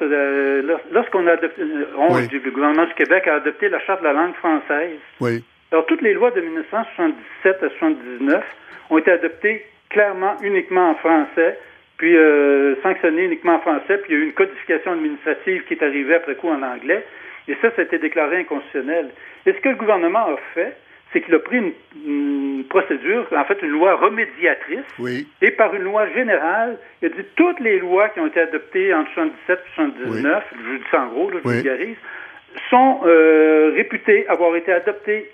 [0.90, 4.98] Lorsqu'on a adopté, le gouvernement du Québec a adopté la Charte de la langue française.
[5.20, 5.44] Oui.
[5.70, 8.44] Alors, toutes les lois de 1977 à 79
[8.88, 11.58] ont été adoptées clairement uniquement en français,
[11.96, 15.74] puis euh, sanctionnées uniquement en français, puis il y a eu une codification administrative qui
[15.74, 17.04] est arrivée après coup en anglais,
[17.48, 19.10] et ça, ça a été déclaré inconstitutionnel.
[19.46, 20.76] Et ce que le gouvernement a fait,
[21.12, 25.26] c'est qu'il a pris une, procédure, en fait une loi remédiatrice, oui.
[25.40, 28.92] et par une loi générale, il a dit toutes les lois qui ont été adoptées
[28.92, 31.96] en 77 et 79, je dis ça en gros, je vulgarise,
[32.68, 35.30] sont euh, réputées avoir été adoptées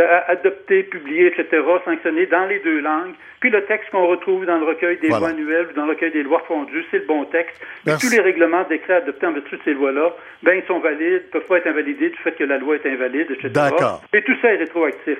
[0.00, 3.14] adopté, publié, etc., sanctionné dans les deux langues.
[3.40, 6.12] Puis le texte qu'on retrouve dans le recueil des lois annuelles ou dans le recueil
[6.12, 7.60] des lois fondues, c'est le bon texte.
[8.00, 11.46] Tous les règlements, décrets adoptés en vertu de ces lois-là, ben ils sont valides, peuvent
[11.46, 13.48] pas être invalidés du fait que la loi est invalide, etc.
[13.48, 14.02] D'accord.
[14.12, 15.18] Et tout ça est rétroactif.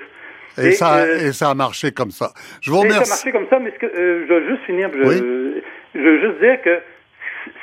[0.57, 2.31] Et, ça, euh, et ça a marché comme ça.
[2.61, 3.05] Je vous remercie.
[3.05, 4.89] ça a marché comme ça, mais ce que, euh, je veux juste finir.
[4.93, 5.61] Je,
[5.95, 6.79] je veux juste dire que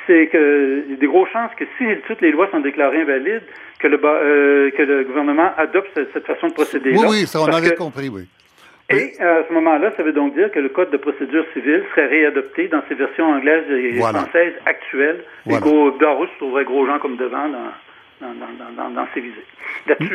[0.07, 3.01] c'est que il y a des grosses chances que si toutes les lois sont déclarées
[3.01, 3.43] invalides,
[3.79, 6.91] que le, euh, que le gouvernement adopte cette, façon de procéder.
[6.91, 8.27] -là, oui, oui, ça on avait compris, oui.
[8.89, 12.07] Et à ce moment-là, ça veut donc dire que le Code de procédure civile serait
[12.07, 15.23] réadopté dans ses versions anglaises et françaises actuelles.
[15.45, 15.59] Voilà.
[15.59, 17.71] Et se trouverait gros gens comme devant dans,
[18.21, 19.45] dans, dans, dans, ces visées.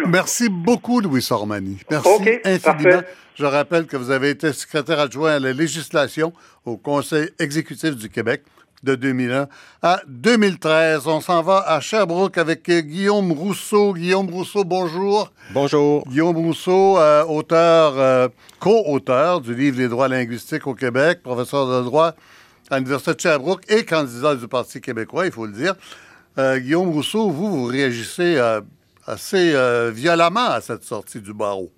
[0.07, 1.79] Merci beaucoup, Louis Sormani.
[1.91, 3.03] Merci infiniment.
[3.35, 6.33] Je rappelle que vous avez été secrétaire adjoint à la législation
[6.65, 8.43] au Conseil exécutif du Québec
[8.83, 9.49] de 2001
[9.83, 11.07] à 2013.
[11.07, 13.95] On s'en va à Sherbrooke avec Guillaume Rousseau.
[13.95, 15.33] Guillaume Rousseau, bonjour.
[15.53, 16.07] Bonjour.
[16.09, 18.29] Guillaume Rousseau, euh, auteur, euh,
[18.61, 22.15] co-auteur du livre Les droits linguistiques au Québec, professeur de droit
[22.71, 25.75] à l'Université de Sherbrooke et candidat du Parti québécois, il faut le dire.
[26.39, 28.39] Euh, Guillaume Rousseau, vous, vous réagissez
[29.07, 29.55] assez
[29.93, 31.71] violemment à cette sortie du barreau.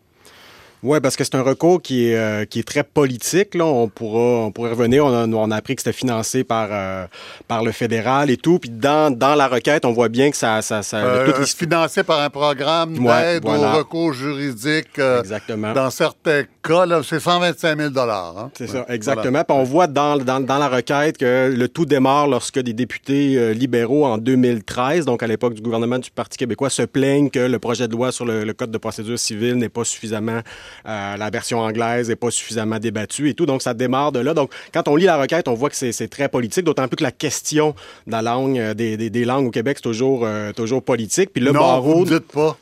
[0.83, 3.55] Oui, parce que c'est un recours qui est, euh, qui est très politique.
[3.55, 3.65] Là.
[3.65, 5.05] On, pourra, on pourrait revenir.
[5.05, 7.07] On a, on a appris que c'était financé par, euh,
[7.49, 8.61] par le fédéral et tout.
[8.61, 10.63] Puis dans, dans la requête, on voit bien que ça.
[10.63, 11.45] ça, ça euh.
[11.45, 14.99] Financé par un programme d'aide au recours juridique.
[14.99, 15.73] exactement.
[15.73, 18.51] Dans certains cas, c'est 125 000 hein?
[18.57, 19.43] C'est ça, exactement.
[19.43, 23.53] Puis on voit dans, dans, dans, la requête que le tout démarre lorsque des députés
[23.55, 27.59] libéraux en 2013, donc à l'époque du gouvernement du Parti québécois, se plaignent que le
[27.59, 30.41] projet de loi sur le, le Code de procédure civile n'est pas suffisamment
[30.87, 33.47] euh, la version anglaise n'est pas suffisamment débattue et tout.
[33.47, 34.35] Donc, ça démarre de là.
[34.35, 37.03] Donc, quand on lit la requête, on voit que c'est très politique, d'autant plus que
[37.03, 37.75] la question
[38.07, 41.31] de la langue, euh, des, des, des langues au Québec, c'est toujours, euh, toujours politique.
[41.33, 42.05] Puis le non, barreau.
[42.05, 42.57] Vous dites pas.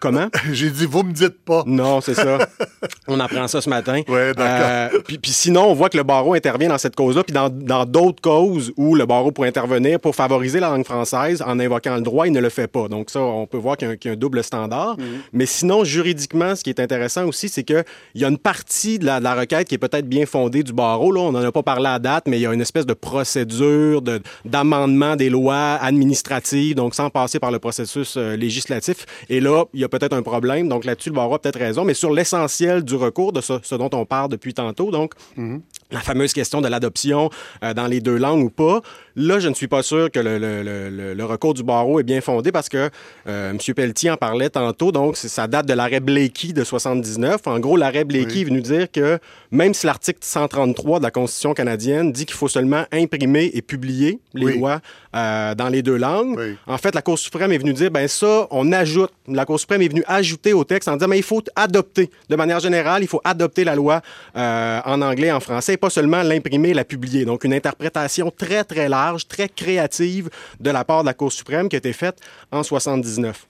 [0.00, 0.28] Comment?
[0.52, 1.62] J'ai dit, vous me dites pas.
[1.66, 2.38] Non, c'est ça.
[3.08, 4.02] on apprend ça ce matin.
[4.08, 4.68] Oui, d'accord.
[4.70, 7.84] Euh, puis, puis, sinon, on voit que le barreau intervient dans cette cause-là, puis dans
[7.84, 12.02] d'autres causes où le barreau pourrait intervenir pour favoriser la langue française en invoquant le
[12.02, 12.88] droit, il ne le fait pas.
[12.88, 14.96] Donc ça, on peut voir qu'il y, qu y, a un double standard.
[14.98, 15.20] Mm -hmm.
[15.32, 17.84] Mais sinon, juridiquement, ce qui est intéressant aussi, c'est qu'il
[18.14, 20.72] y a une partie de la, de la requête qui est peut-être bien fondée du
[20.72, 21.12] barreau.
[21.12, 22.94] Là, on n'en a pas parlé à date, mais il y a une espèce de
[22.94, 24.02] procédure
[24.44, 28.98] d'amendement de, des lois administratives, donc sans passer par le processus euh, législatif.
[29.28, 30.68] Et là, il y a peut-être un problème.
[30.68, 31.84] Donc là-dessus, le barreau a peut-être raison.
[31.84, 35.44] Mais sur l'essentiel du recours, de ce, ce, dont on parle depuis tantôt, donc mm
[35.56, 35.60] -hmm.
[35.96, 37.20] la fameuse question de l'adoption
[37.62, 38.76] euh, dans les deux langues ou pas,
[39.18, 42.04] là, je ne suis pas sûr que le, le, le, le recours du barreau est
[42.04, 42.88] bien fondé parce que
[43.26, 43.58] euh, M.
[43.74, 44.92] Pelletier en parlait tantôt.
[44.92, 47.46] Donc, ça date de l'arrêt Blakey de 79.
[47.46, 48.40] En gros, l'arrêt Blakey oui.
[48.40, 49.18] est venu dire que
[49.50, 54.20] même si l'article 133 de la Constitution canadienne dit qu'il faut seulement imprimer et publier
[54.34, 54.58] les oui.
[54.58, 54.80] lois
[55.16, 56.56] euh, dans les deux langues, oui.
[56.66, 59.82] en fait, la Cour suprême est venue dire, ben ça, on ajoute, la Cour suprême
[59.82, 63.08] est venue ajouter au texte en disant, mais il faut adopter, de manière générale, il
[63.08, 64.00] faut adopter la loi
[64.36, 67.24] euh, en anglais, en français, et pas seulement l'imprimer et la publier.
[67.24, 70.28] Donc, une interprétation très, très large, très créative
[70.60, 72.18] de la part de la Cour suprême qui a été faite
[72.52, 73.46] en 79.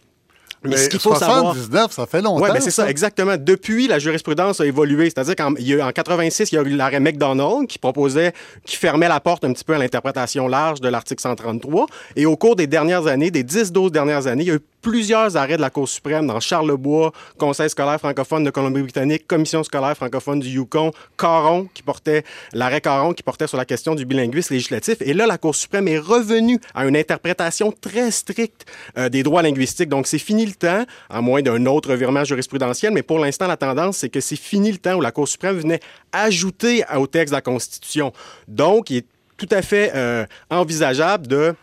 [0.65, 1.93] Mais, mais ce qu'il faut 79, savoir...
[1.93, 2.43] ça fait longtemps.
[2.43, 3.37] Oui, mais c'est ça, exactement.
[3.39, 5.05] Depuis, la jurisprudence a évolué.
[5.05, 8.33] C'est-à-dire qu'en en 86, il y a eu l'arrêt McDonald qui proposait,
[8.65, 11.87] qui fermait la porte un petit peu à l'interprétation large de l'article 133.
[12.17, 15.37] Et au cours des dernières années, des 10-12 dernières années, il y a eu plusieurs
[15.37, 20.41] arrêts de la Cour suprême dans Charlebois, Conseil scolaire francophone de Colombie-Britannique, Commission scolaire francophone
[20.41, 22.25] du Yukon, Caron, qui portait,
[22.55, 24.97] l'arrêt Caron qui portait sur la question du bilinguisme législatif.
[25.03, 28.65] Et là, la Cour suprême est revenue à une interprétation très stricte
[28.97, 29.91] euh, des droits linguistiques.
[29.91, 33.59] Donc, c'est fini le temps, à moins d'un autre revirement jurisprudentiel, mais pour l'instant, la
[33.59, 35.81] tendance, c'est que c'est fini le temps où la Cour suprême venait
[36.13, 38.15] ajouter au texte de la Constitution.
[38.47, 41.55] Donc, il est tout à fait euh, envisageable de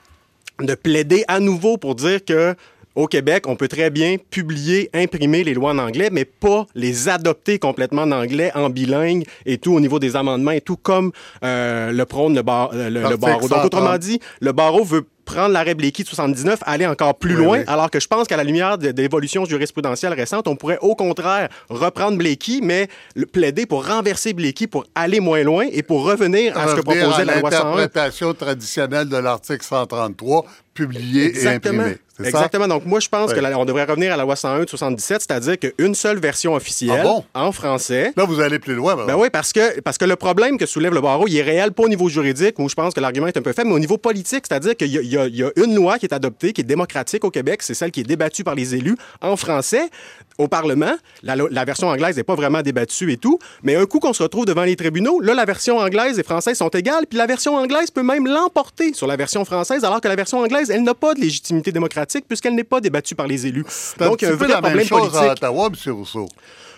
[0.60, 2.56] de plaider à nouveau pour dire que
[2.96, 7.10] au Québec, on peut très bien publier, imprimer les lois en anglais, mais pas les
[7.10, 11.12] adopter complètement en anglais, en bilingue et tout au niveau des amendements et tout, comme
[11.44, 13.48] euh, le prône le, bar, le, le barreau.
[13.48, 17.44] Donc, autrement dit, le barreau veut prendre l'arrêt Blakey de 79, aller encore plus oui,
[17.44, 17.64] loin, oui.
[17.68, 22.18] alors que je pense qu'à la lumière d'évolutions jurisprudentielles récentes, on pourrait au contraire reprendre
[22.18, 26.70] Blakey, mais le plaider pour renverser Blakey, pour aller moins loin et pour revenir à
[26.70, 27.64] ce que proposait la loi 101.
[27.64, 31.74] L'interprétation traditionnelle de l'article 133, publié Exactement.
[31.74, 31.98] et imprimé.
[32.24, 32.68] Exactement.
[32.68, 35.96] Donc, moi, je pense qu'on devrait revenir à la loi 101 de 77, c'est-à-dire qu'une
[35.96, 37.24] seule version officielle ah bon?
[37.34, 38.14] en français.
[38.16, 38.96] Là, vous allez plus loin.
[39.06, 41.72] Ben oui, parce que, parce que le problème que soulève le barreau, il est réel,
[41.72, 43.80] pas au niveau juridique, où je pense que l'argument est un peu faible, mais au
[43.80, 46.66] niveau politique, c'est-à-dire qu'il y, y, y, a une loi qui est adoptée, qui est
[46.66, 49.90] démocratique au Québec, c'est celle qui est débattue par les élus en français
[50.38, 50.94] au Parlement.
[51.24, 54.24] La, la version anglaise n'est pas vraiment débattue et tout, mais un coup qu'on se
[54.24, 57.56] retrouve devant les tribunaux, là, la version anglaise et française sont égales, puis la version
[57.56, 60.94] anglaise peut même l'emporter sur la version française, alors que la version anglaise, elle n'a
[60.94, 63.66] pas de légitimité démocratique puisqu'elle n'est pas débattue par les élus.
[64.00, 65.16] Donc, il a un vrai problème politique.
[65.16, 65.94] à Ottawa, M.
[65.94, 66.28] Rousseau.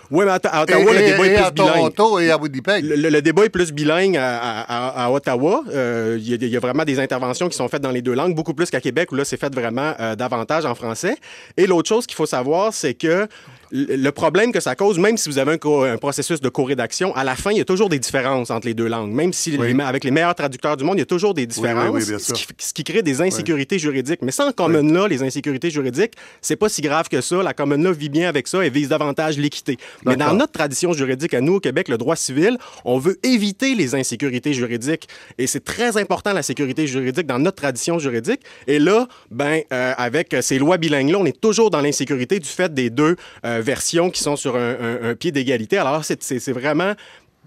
[0.09, 1.73] Oui, mais à, Ottawa, et, le débat et, est plus à bilingue.
[1.73, 2.85] Toronto et à Winnipeg.
[2.85, 5.63] Le, le, le, débat est plus bilingue à, à, à Ottawa.
[5.67, 8.33] Il euh, y, y, a vraiment des interventions qui sont faites dans les deux langues,
[8.33, 11.17] beaucoup plus qu'à Québec, où là, c'est fait vraiment euh, davantage en français.
[11.57, 13.27] Et l'autre chose qu'il faut savoir, c'est que
[13.71, 17.23] le problème que ça cause, même si vous avez un, un processus de co-rédaction, à
[17.23, 19.12] la fin, il y a toujours des différences entre les deux langues.
[19.12, 19.73] Même si oui.
[19.73, 22.19] les, avec les meilleurs traducteurs du monde, il y a toujours des différences, oui, oui,
[22.19, 24.21] ce, qui, ce, qui, crée des insécurités juridiques.
[24.21, 27.43] Mais sans common law, les insécurités juridiques, c'est pas si grave que ça.
[27.43, 29.77] La common law vit bien avec ça et vise davantage l'équité.
[30.06, 33.75] Mais dans notre tradition juridique à nous au Québec, le droit civil, on veut éviter
[33.75, 35.08] les insécurités juridiques.
[35.38, 38.41] Et c'est très important la sécurité juridique dans notre tradition juridique.
[38.67, 42.73] Et là, ben, euh, avec ces lois bilingues-là, on est toujours dans l'insécurité du fait
[42.73, 45.77] des deux euh, versions qui sont sur un, un, un pied d'égalité.
[45.77, 46.93] Alors, c'est vraiment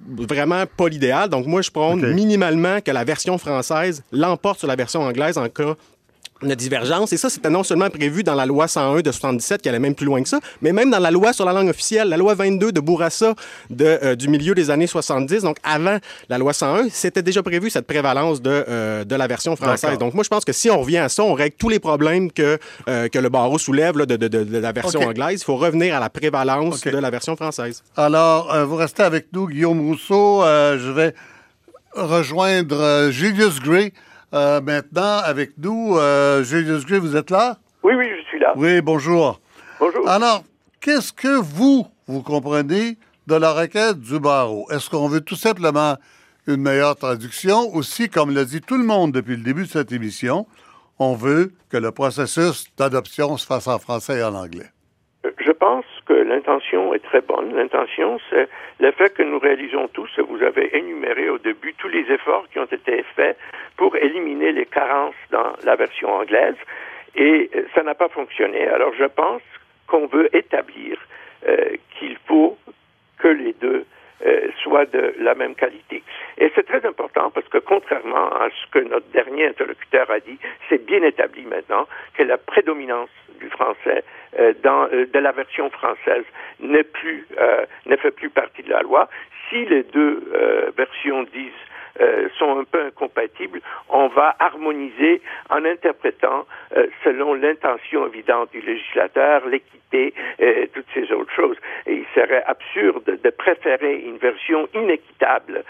[0.08, 1.28] vraiment pas l'idéal.
[1.28, 2.14] Donc, moi, je prône okay.
[2.14, 5.74] minimalement que la version française l'emporte sur la version anglaise en cas
[6.42, 7.12] de divergence.
[7.12, 9.94] Et ça, c'était non seulement prévu dans la loi 101 de 77, qui allait même
[9.94, 12.34] plus loin que ça, mais même dans la loi sur la langue officielle, la loi
[12.34, 13.34] 22 de Bourassa
[13.68, 15.98] de, euh, du milieu des années 70, donc avant
[16.28, 19.98] la loi 101, c'était déjà prévu cette prévalence de, euh, de la version française.
[19.98, 22.32] Donc moi, je pense que si on revient à ça, on règle tous les problèmes
[22.32, 25.40] que, euh, que le barreau soulève là, de, de, de, la version anglaise.
[25.40, 27.82] Il faut revenir à la prévalence de la version française.
[27.96, 30.42] Alors, vous restez avec nous, Guillaume Rousseau.
[30.42, 31.14] je vais
[31.94, 33.92] rejoindre Julius Gray.
[34.32, 37.58] Euh, maintenant, avec nous, euh, Julius Gray, vous êtes là?
[37.82, 38.52] Oui, oui, je suis là.
[38.56, 39.40] Oui, bonjour.
[39.80, 40.08] Bonjour.
[40.08, 40.44] Alors,
[40.80, 44.70] qu'est-ce que vous, vous comprenez de la requête du barreau?
[44.70, 45.96] Est-ce qu'on veut tout simplement
[46.46, 47.74] une meilleure traduction?
[47.74, 50.46] Aussi, comme l'a dit tout le monde depuis le début de cette émission,
[51.00, 54.70] on veut que le processus d'adoption se fasse en français et en anglais.
[55.22, 57.54] Je pense que l'intention est très bonne.
[57.54, 62.10] L'intention, c'est le fait que nous réalisons tous, vous avez énuméré au début tous les
[62.10, 63.36] efforts qui ont été faits
[63.76, 66.56] pour éliminer les carences dans la version anglaise,
[67.16, 68.66] et ça n'a pas fonctionné.
[68.68, 69.42] Alors je pense
[69.86, 70.98] qu'on veut établir
[71.46, 72.56] euh, qu'il faut
[73.18, 73.84] que les deux
[74.26, 76.02] euh, soient de la même qualité.
[76.38, 80.38] Et c'est très important parce que contrairement à ce que notre dernier interlocuteur a dit,
[80.68, 84.04] c'est bien établi maintenant que la prédominance du français
[84.38, 86.24] euh, dans, euh, de la version française
[86.60, 89.08] n'est plus euh, ne fait plus partie de la loi.
[89.48, 90.22] Si les deux
[90.76, 91.50] versions disent
[92.38, 96.46] sont un peu incompatibles, on va harmoniser en interprétant
[97.04, 101.56] selon l'intention évidente du législateur, l'équité, et toutes ces autres choses.
[101.86, 105.64] Et il serait absurde de préférer une version inéquitable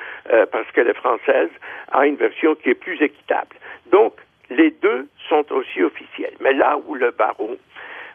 [0.53, 1.51] parce qu'elle est française
[1.90, 3.57] à une version qui est plus équitable.
[3.90, 4.14] Donc,
[4.51, 6.35] les deux sont aussi officiels.
[6.40, 7.57] Mais là où le barreau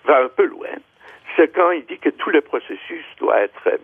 [0.04, 0.76] va un peu loin,
[1.36, 3.80] c'est quand il dit que tout le processus doit être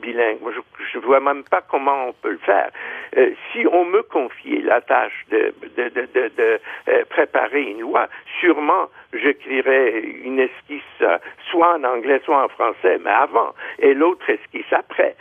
[0.00, 0.40] bilingue.
[0.40, 0.52] Moi,
[0.92, 2.70] je ne vois même pas comment on peut le faire.
[3.16, 8.08] Euh, si on me confiait la tâche de, de, de, de euh, préparer une loi,
[8.40, 11.18] sûrement j'écrirais une esquisse euh,
[11.50, 15.16] soit en anglais, soit en français, mais avant, et l'autre esquisse après.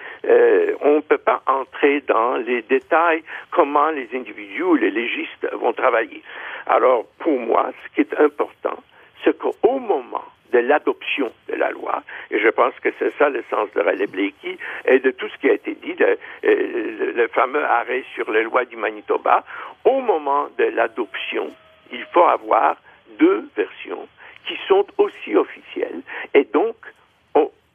[0.82, 5.74] on ne peut pas entrer dans les détails comment les individus ou les légistes vont
[5.74, 6.22] travailler.
[6.68, 8.78] Alors, pour moi, ce qui est important,
[9.24, 13.44] c'est qu'au moment de l'adoption de la loi, et je pense que c'est ça le
[13.50, 17.28] sens de Raleigh Blakey et de tout ce qui a été dit, de, euh, le
[17.30, 19.44] fameux arrêt sur les lois du Manitoba,
[19.84, 21.50] au moment de l'adoption,
[21.92, 22.78] il faut avoir
[23.20, 24.08] deux versions
[24.48, 26.02] qui sont aussi officielles
[26.34, 26.76] et donc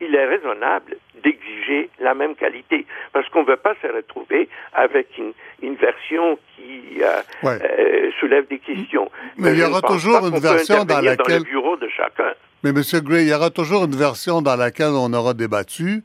[0.01, 5.09] il est raisonnable d'exiger la même qualité parce qu'on ne veut pas se retrouver avec
[5.19, 9.11] une, une version qui euh, euh, soulève des questions.
[9.37, 11.17] Mais, il y aura toujours une version dans laquelle...
[11.17, 12.33] Dans le bureau de chacun.
[12.65, 12.83] Mais M.
[13.05, 16.03] Gray, il y aura toujours une version dans laquelle on aura débattu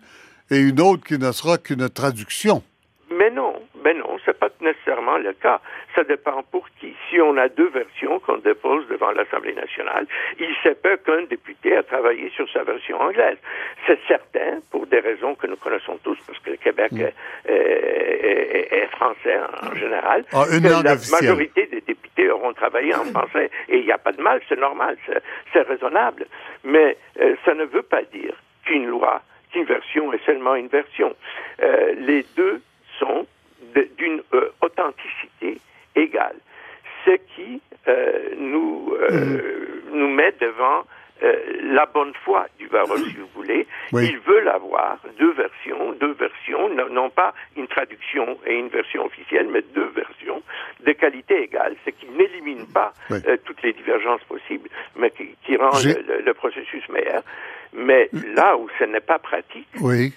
[0.52, 2.62] et une autre qui ne sera qu'une traduction.
[3.10, 3.53] Mais non,
[3.84, 5.60] mais non, c'est pas nécessairement le cas.
[5.96, 6.96] Ça dépend pour qui.
[7.10, 10.06] Si on a deux versions qu'on dépose devant l'Assemblée nationale,
[10.40, 13.38] il se peut qu'un député a travaillé sur sa version anglaise.
[13.88, 17.02] C'est certain, pour des raisons que nous connaissons tous, parce que le Québec mm.
[17.46, 23.50] est, français en général, ah, la majorité des députés auront travaillé en français.
[23.70, 24.98] Et il n'y a pas de mal, c'est normal,
[25.52, 26.26] c'est raisonnable.
[26.64, 31.16] Mais euh, ça ne veut pas dire qu'une loi, qu'une version est seulement une version.
[31.62, 32.62] Euh, les deux
[33.00, 33.26] sont
[33.98, 35.60] d'une euh, authenticité
[35.96, 36.36] égale.
[37.06, 39.96] Ce qui euh, nous, euh, mm-hmm.
[39.96, 40.84] nous met devant
[41.62, 43.66] la bonne foi du barreau, si vous voulez.
[43.94, 49.48] Il veut avoir deux versions, deux versions, non, pas une traduction et une version officielle,
[49.50, 50.44] mais deux versions
[50.86, 52.92] de qualité égale, ce qui n'élimine pas
[53.46, 57.24] toutes les divergences possibles, mais qui, rend le, processus meilleur.
[57.76, 59.68] Mais là où ce n'est pas pratique,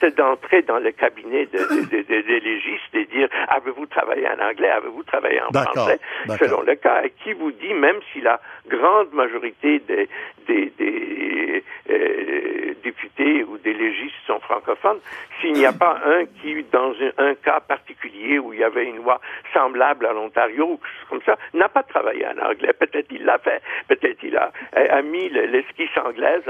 [0.00, 5.40] c'est d'entrer dans le cabinet des légistes et dire avez-vous travaillé en anglais, avez-vous travaillé
[5.40, 5.98] en français,
[6.38, 7.02] selon le cas.
[7.04, 10.08] Et qui vous dit, même si la grande majorité des,
[10.46, 14.98] des, euh, députés ou des légistes sont francophones,
[15.40, 18.96] s'il n'y a pas un qui, dans un, cas particulier où il y avait une
[18.96, 19.20] loi
[19.52, 22.72] semblable à l'Ontario ou quelque chose comme ça, n'a pas travaillé en anglais.
[22.72, 26.42] Peut-être il l'a fait, peut-être il a, a mis l'esquisse anglaise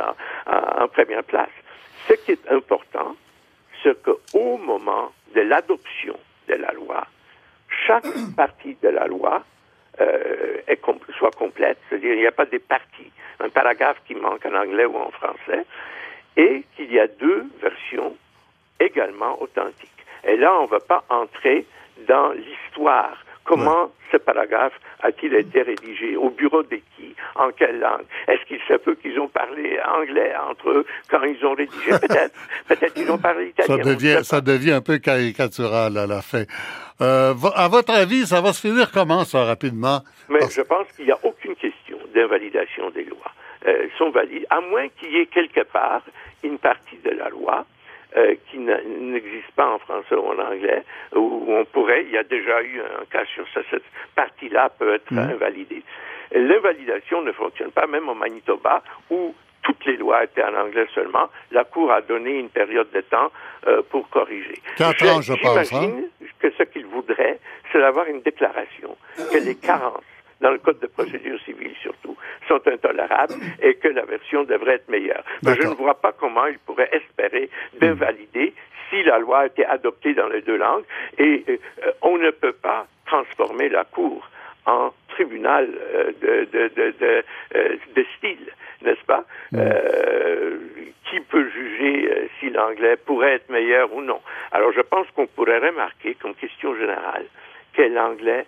[0.46, 1.50] en, en première place.
[2.08, 3.16] Ce qui est important,
[3.82, 7.06] c'est qu'au moment de l'adoption de la loi,
[7.86, 8.06] chaque
[8.36, 9.44] partie de la loi
[10.00, 10.80] euh, est
[11.18, 14.86] soit complète, c'est-à-dire il n'y a pas des parties, un paragraphe qui manque en anglais
[14.86, 15.66] ou en français,
[16.36, 18.16] et qu'il y a deux versions
[18.80, 19.90] également authentiques.
[20.24, 21.66] Et là, on ne va pas entrer
[22.08, 26.16] dans l'histoire Comment ce paragraphe a-t-il été rédigé?
[26.16, 27.14] Au bureau de qui?
[27.34, 28.04] En quelle langue?
[28.28, 31.90] Est-ce qu'il se peut qu'ils ont parlé anglais entre eux quand ils ont rédigé?
[32.00, 32.34] Peut-être.
[32.68, 33.76] Peut-être qu'ils ont parlé italien.
[33.76, 36.44] Ça devient, ça devient un peu caricatural à la fin.
[37.00, 40.00] Euh, à votre avis, ça va se finir comment, ça, rapidement?
[40.28, 43.32] Mais je pense qu'il n'y a aucune question d'invalidation des lois.
[43.66, 46.02] Euh, sont valides, à moins qu'il y ait quelque part
[46.42, 47.66] une partie de la loi
[48.16, 50.82] euh, qui n'existe pas en français ou en anglais,
[51.14, 53.84] où on pourrait, il y a déjà eu un cas sur ça, cette
[54.14, 55.18] partie-là peut être mmh.
[55.18, 55.82] invalidée.
[56.32, 61.28] L'invalidation ne fonctionne pas, même au Manitoba, où toutes les lois étaient en anglais seulement.
[61.50, 63.30] La Cour a donné une période de temps
[63.66, 64.60] euh, pour corriger.
[64.76, 65.72] Quatre ans, je pense.
[65.72, 65.90] Hein?
[66.38, 67.38] que ce qu'il voudrait,
[67.72, 70.02] c'est d'avoir une déclaration que les carences
[70.40, 72.16] dans le Code de procédure civile surtout,
[72.48, 75.24] sont intolérables et que la version devrait être meilleure.
[75.42, 77.48] Mais je ne vois pas comment il pourrait espérer
[77.80, 78.52] d'invalider
[78.90, 80.84] si la loi a été adoptée dans les deux langues
[81.18, 81.56] et euh,
[82.02, 84.28] on ne peut pas transformer la Cour
[84.66, 87.24] en tribunal euh, de, de,
[87.54, 89.24] euh, de style, n'est-ce pas?
[89.54, 90.58] Euh,
[91.08, 94.20] qui peut juger si l'anglais pourrait être meilleur ou non?
[94.50, 97.26] Alors, je pense qu'on pourrait remarquer, comme question générale,
[97.74, 98.44] que l'anglais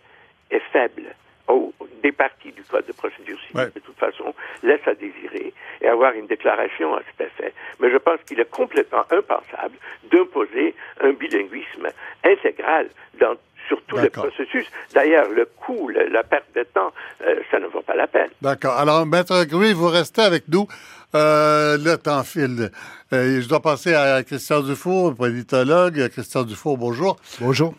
[0.50, 1.14] est faible.
[1.48, 1.72] Au,
[2.02, 6.12] des parties du Code de procédure civile, de toute façon, laisse à désirer et avoir
[6.12, 7.52] une déclaration à cet effet.
[7.80, 9.76] Mais je pense qu'il est complètement impensable
[10.12, 11.88] d'imposer un bilinguisme
[12.24, 12.88] intégral
[13.20, 13.34] dans
[13.68, 14.66] sur tout le processus.
[14.94, 16.90] D'ailleurs, le coût, la perte de temps,
[17.22, 18.30] euh, ça ne vaut pas la peine.
[18.40, 18.78] D'accord.
[18.78, 20.66] Alors, Maître Grouy, vous restez avec nous.
[21.14, 22.70] Euh, le temps file.
[23.12, 26.08] Euh, je dois passer à Christian Dufour, politologue.
[26.08, 27.16] Christian Dufour, bonjour.
[27.40, 27.74] Bonjour.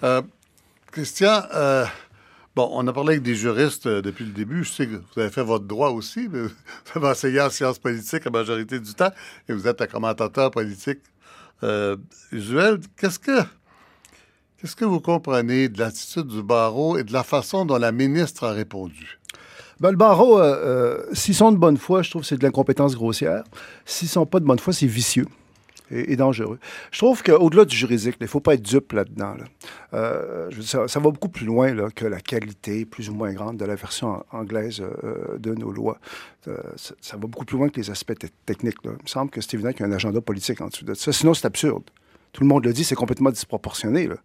[0.92, 1.42] Christian,
[2.56, 4.64] bon, on a parlé avec des juristes depuis le début.
[4.64, 6.52] Je sais que vous avez fait votre droit aussi, mais vous
[6.96, 9.12] avez enseigné en sciences politiques la majorité du temps
[9.48, 11.00] et vous êtes un commentateur politique
[12.32, 12.80] usuel.
[12.98, 13.42] Qu'est-ce que
[14.60, 18.44] Qu'est-ce que vous comprenez de l'attitude du barreau et de la façon dont la ministre
[18.44, 19.18] a répondu?
[19.80, 22.44] Ben, le barreau, euh, euh, s'ils sont de bonne foi, je trouve que c'est de
[22.44, 23.46] l'incompétence grossière.
[23.86, 25.28] S'ils sont pas de bonne foi, c'est vicieux
[25.92, 26.60] et, dangereux.
[26.92, 29.36] Je trouve qu'au-delà du juridique, il ne faut pas être dupe là-dedans.
[29.94, 33.76] Euh, ça, va beaucoup plus loin que la qualité plus ou moins grande de la
[33.76, 34.84] version anglaise
[35.38, 36.00] de nos lois.
[36.76, 38.14] Ça, va beaucoup plus loin que les aspects
[38.46, 38.78] techniques.
[38.84, 40.94] Il me semble que c'est évident qu'il y a un agenda politique en dessous de
[40.94, 41.12] ça.
[41.12, 41.84] Sinon, c'est absurde.
[42.34, 44.08] Tout le monde le dit, c'est complètement disproportionné.
[44.08, 44.16] Là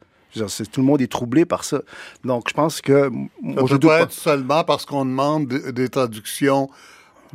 [0.42, 1.82] tout le monde est troublé par ça.
[2.24, 3.10] Donc, je pense que...
[3.56, 6.68] Ça je doit être seulement parce qu'on demande des traductions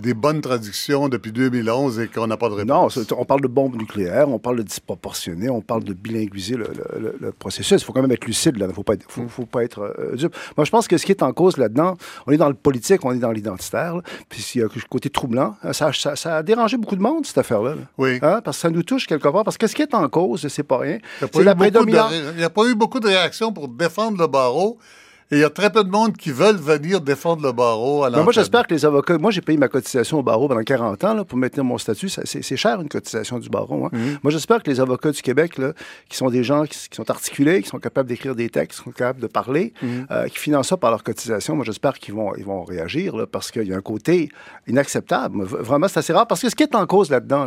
[0.01, 2.97] des bonnes traductions depuis 2011 et qu'on n'a pas de réponse.
[2.97, 7.31] Non, on parle de bombes nucléaires, on parle de disproportionné, on parle de bilinguiser le,
[7.37, 7.81] processus.
[7.81, 8.65] Il faut quand même être lucide, là.
[8.65, 10.35] Il ne faut pas être, faut, pas être euh, dupe.
[10.57, 11.95] Moi, je pense que ce qui est en cause là-dedans,
[12.27, 15.09] on est dans le politique, on est dans l'identitaire, puis il y a le côté
[15.09, 15.55] troublant.
[15.71, 17.75] Ça, ça, a dérangé beaucoup de monde, cette affaire-là.
[17.97, 18.19] Oui.
[18.21, 18.41] Hein?
[18.43, 19.43] Parce que ça nous touche quelque part.
[19.43, 20.99] Parce que ce qui est en cause, c'est pas rien.
[21.21, 24.77] Il n'y a pas eu beaucoup de réactions pour défendre le barreau.
[25.31, 28.09] Et il y a très peu de monde qui veulent venir défendre le barreau à
[28.09, 29.15] Moi, j'espère que les avocats.
[29.19, 32.09] Moi, j'ai payé ma cotisation au barreau pendant 40 ans là, pour maintenir mon statut.
[32.09, 33.85] C'est cher, une cotisation du barreau.
[33.85, 33.89] Hein.
[33.91, 34.17] Mhm.
[34.23, 35.73] Moi, j'espère que les avocats du Québec, là,
[36.09, 38.91] qui sont des gens qui, sont articulés, qui sont capables d'écrire des textes, qui sont
[38.91, 40.07] capables de parler, mhm.
[40.09, 43.27] euh, qui financent ça par leur cotisation, moi, j'espère qu'ils vont, ils vont réagir là,
[43.27, 44.29] parce qu'il y a un côté
[44.65, 45.43] inacceptable.
[45.43, 46.25] Vraiment, c'est assez rare.
[46.25, 47.45] Parce que ce qui est en cause là-dedans,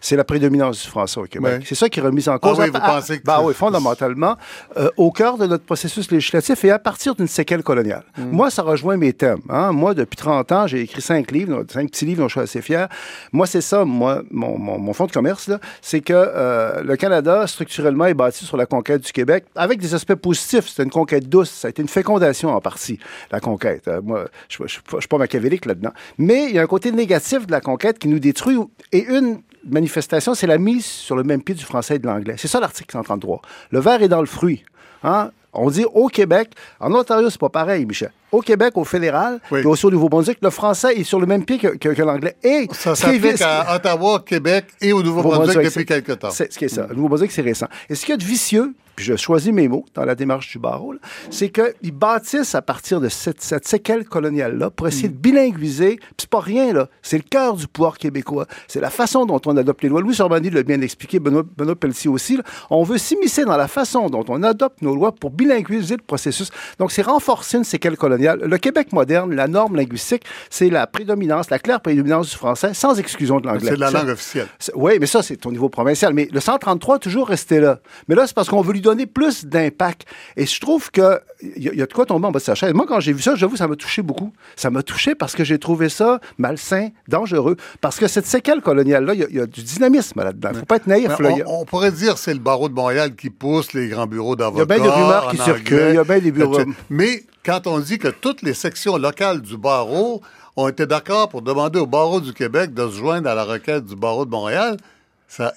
[0.00, 1.64] c'est la prédominance du français au Québec.
[1.66, 2.56] C'est ça qui est remis en cause.
[2.60, 4.36] Ah oui, vous pensez que bah, oui, fondamentalement,
[4.76, 8.04] euh, au cœur de notre processus législatif et à partir d'une séquelle coloniale.
[8.18, 8.30] Mm.
[8.30, 9.40] Moi, ça rejoint mes thèmes.
[9.48, 9.72] Hein.
[9.72, 12.62] Moi, depuis 30 ans, j'ai écrit cinq livres, cinq petits livres dont je suis assez
[12.62, 12.88] fier.
[13.32, 15.50] Moi, c'est ça, moi, mon, mon, fonds de commerce,
[15.82, 19.94] c'est que euh, le Canada, structurellement, est bâti sur la conquête du Québec, avec des
[19.94, 20.68] aspects positifs.
[20.68, 21.50] C'est une conquête douce.
[21.50, 22.98] Ça a été une fécondation en partie,
[23.30, 23.88] la conquête.
[23.88, 25.92] Euh, moi, je ne suis pas machiavélique là-dedans.
[26.18, 28.56] Mais il y a un côté négatif de la conquête qui nous détruit.
[28.92, 32.34] Et une manifestation, c'est la mise sur le même pied du français et de l'anglais.
[32.38, 33.42] C'est ça l'article 133.
[33.70, 34.64] Le verre est dans le fruit.
[35.02, 35.30] Hein?
[35.56, 36.50] On dit au Québec,
[36.80, 38.10] en Ontario, c'est pas pareil, Michel.
[38.30, 41.58] Au Québec, au fédéral, et aussi au Nouveau-Brunswick, le français est sur le même pied
[41.58, 42.36] que, l'anglais.
[42.42, 46.30] Et ça s'applique à Ottawa, Québec et au Nouveau-Brunswick depuis quelque temps.
[46.30, 46.86] C'est ce qui est ça.
[46.88, 47.68] Le Nouveau-Brunswick, c'est récent.
[47.88, 50.50] Et ce qu'il y a de vicieux, puis je choisis mes mots dans la démarche
[50.50, 50.94] du barreau,
[51.30, 55.96] c'est qu'ils bâtissent à partir de cette, séquelle coloniale-là pour essayer de bilinguiser.
[55.96, 56.88] Puis c'est pas rien, là.
[57.02, 58.46] C'est le cœur du pouvoir québécois.
[58.68, 60.00] C'est la façon dont on adopte les lois.
[60.00, 62.38] Louis Sorbani l'a bien expliqué, Benoît, Benoît Pelletier aussi.
[62.70, 66.50] On veut s'immiscer dans la façon dont on adopte nos lois pour bilinguiser le processus.
[66.78, 68.40] Donc, c'est renforcer une séquelle coloniale.
[68.40, 72.98] Le Québec moderne, la norme linguistique, c'est la prédominance, la claire prédominance du français, sans
[72.98, 73.70] exclusion de l'anglais.
[73.70, 74.48] C'est la langue officielle.
[74.74, 76.14] Oui, mais ça, c'est au niveau provincial.
[76.14, 77.80] Mais le 133 toujours resté là.
[78.08, 80.06] Mais là, c'est parce qu'on veut lui donner plus d'impact.
[80.36, 81.20] Et je trouve qu'il
[81.56, 82.72] y, y, a de quoi tomber en bas de sa chaise.
[82.72, 84.32] Moi, quand j'ai vu ça, j'avoue, ça m'a touché beaucoup.
[84.54, 87.56] Ça m'a touché parce que j'ai trouvé ça malsain, dangereux.
[87.80, 90.50] Parce que cette séquelle coloniale-là, il y, a du dynamisme là-dedans.
[90.52, 91.10] Il ne faut pas être naïf.
[91.46, 94.76] on, pourrait dire que c'est le barreau de Montréal qui pousse les grands bureaux d'avocats.
[94.76, 95.88] Il y a bien des rumeurs qui circulent.
[95.90, 96.60] Il y a bien des bureaux.
[96.88, 100.22] Mais quand on dit que toutes les sections locales du barreau
[100.56, 103.84] ont été d'accord pour demander au barreau du Québec de se joindre à la requête
[103.84, 104.76] du barreau de Montréal,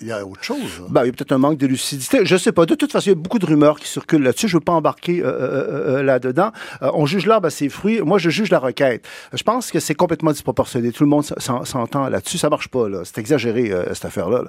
[0.02, 0.60] il y a autre chose.
[0.90, 2.26] Ben, il y a peut-être un manque de lucidité.
[2.26, 2.66] Je sais pas.
[2.66, 4.48] De toute façon, il y a beaucoup de rumeurs qui circulent là-dessus.
[4.48, 6.52] Je veux pas embarquer euh, euh, euh, là-dedans.
[6.82, 8.02] on juge l'arbre à ses fruits.
[8.02, 9.08] Moi, je juge la requête.
[9.34, 10.92] Je pense que c'est complètement disproportionné.
[10.92, 12.38] Tout le monde s'entend là-dessus.
[12.38, 12.88] Ça marche pas.
[13.04, 14.44] C'est exagéré, cette affaire-là.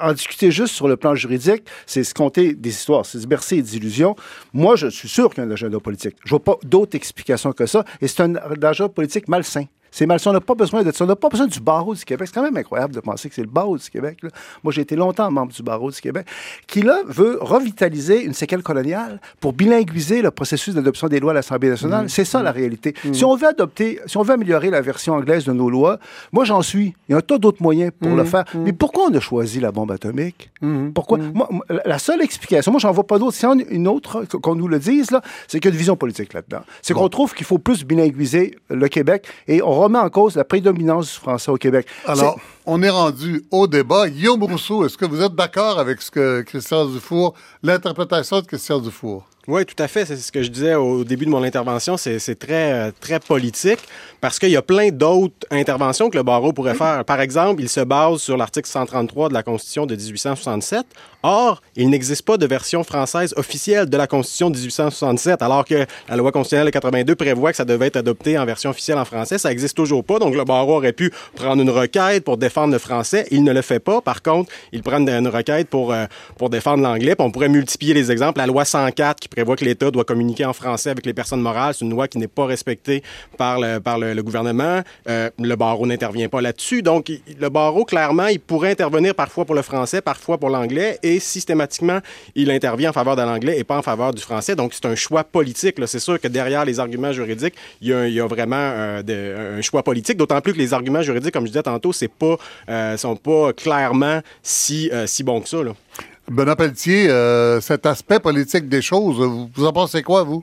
[0.00, 3.06] en discuter juste sur le plan juridique, c'est se compter des histoires.
[3.06, 4.16] C'est se bercer d'illusions.
[4.52, 6.16] Moi, je suis sûr qu'il y a un agenda politique.
[6.24, 7.84] Je vois pas d'autre explication que ça.
[8.00, 9.66] Et c'est un agenda politique malsain.
[9.94, 10.18] C'est mal.
[10.18, 12.26] Si on n'a pas besoin de ça, on n'a pas besoin du barreau du Québec.
[12.26, 14.18] C'est quand même incroyable de penser que c'est le barreau du Québec.
[14.64, 16.26] Moi, j'ai été longtemps membre du barreau du Québec,
[16.66, 21.34] qui là veut revitaliser une séquelle coloniale pour bilinguiser le processus d'adoption des lois à
[21.34, 22.06] l'Assemblée nationale.
[22.06, 22.08] Mmh.
[22.08, 22.56] C'est ça la mmh.
[22.56, 22.94] réalité.
[23.04, 23.14] Mmh.
[23.14, 26.00] Si on veut adopter, si on veut améliorer la version anglaise de nos lois,
[26.32, 26.96] moi j'en suis.
[27.08, 28.46] Il y a un tas d'autres moyens pour le faire.
[28.56, 30.50] Mais pourquoi on a choisi la bombe atomique?
[30.92, 31.18] Pourquoi?
[31.18, 31.48] Moi,
[31.84, 33.36] La seule explication, moi j'en vois pas d'autre.
[33.36, 35.94] Si on une autre qu'on nous le dise là, c'est qu'il y a une vision
[35.94, 36.62] politique là-dedans.
[36.82, 40.44] C'est qu'on trouve qu'il faut plus bilinguiser le Québec et on remet en cause la
[40.44, 41.86] prédominance du français au Québec.
[42.06, 44.08] Alors, on est rendu au débat.
[44.08, 48.78] Guillaume Rousseau, est-ce que vous êtes d'accord avec ce que Christian Dufour, l'interprétation de Christian
[48.78, 49.24] Dufour?
[49.46, 50.06] Oui, tout à fait.
[50.06, 51.98] C'est ce que je disais au début de mon intervention.
[51.98, 53.80] C'est très, euh, très politique
[54.22, 57.04] parce qu'il y a plein d'autres interventions que le barreau pourrait faire.
[57.04, 60.86] Par exemple, il se base sur l'article 133 de la Constitution de 1867.
[61.22, 65.86] Or, il n'existe pas de version française officielle de la Constitution de 1867, alors que
[66.08, 69.04] la loi constitutionnelle de 82 prévoit que ça devait être adopté en version officielle en
[69.04, 69.36] français.
[69.36, 70.18] Ça n'existe toujours pas.
[70.18, 73.26] Donc, le barreau aurait pu prendre une requête pour défendre le français.
[73.30, 74.00] Il ne le fait pas.
[74.00, 76.06] Par contre, il prend une requête pour, euh,
[76.38, 77.14] pour défendre l'anglais.
[77.18, 78.38] On pourrait multiplier les exemples.
[78.38, 81.74] La loi 104 qui prévoit que l'État doit communiquer en français avec les personnes morales.
[81.74, 83.02] C'est une loi qui n'est pas respectée
[83.36, 84.82] par le, par le, gouvernement.
[85.08, 86.82] Euh, le barreau n'intervient pas là-dessus.
[86.82, 87.10] Donc,
[87.40, 91.98] le barreau, clairement, il pourrait intervenir parfois pour le français, parfois pour l'anglais, et systématiquement,
[92.36, 94.54] il intervient en faveur de l'anglais et pas en faveur du français.
[94.54, 95.76] Donc, c'est un choix politique.
[95.86, 100.16] C'est sûr que derrière les arguments juridiques, il y a, vraiment euh, un choix politique,
[100.16, 102.36] d'autant plus que les arguments juridiques, comme je disais tantôt, c'est pas,
[102.68, 105.58] euh, sont pas clairement si, si bons que ça.
[106.30, 109.18] Benoît Pelletier, euh, cet aspect politique des choses,
[109.54, 110.42] vous en pensez quoi, vous?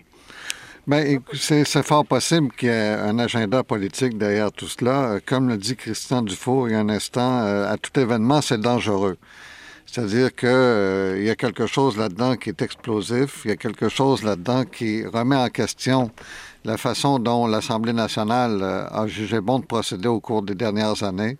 [0.85, 5.19] Bien, c'est fort possible qu'il y ait un agenda politique derrière tout cela.
[5.25, 8.59] Comme le dit Christian Dufour il y a un instant, euh, à tout événement, c'est
[8.59, 9.17] dangereux.
[9.87, 13.89] C'est-à-dire qu'il euh, y a quelque chose là-dedans qui est explosif, il y a quelque
[13.89, 16.11] chose là-dedans qui remet en question
[16.63, 21.37] la façon dont l'Assemblée nationale a jugé bon de procéder au cours des dernières années.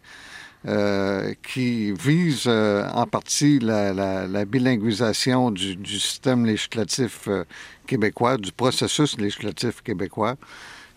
[0.67, 7.45] Euh, qui vise euh, en partie la, bilinguisation du, système législatif euh,
[7.87, 10.35] québécois, du processus législatif québécois.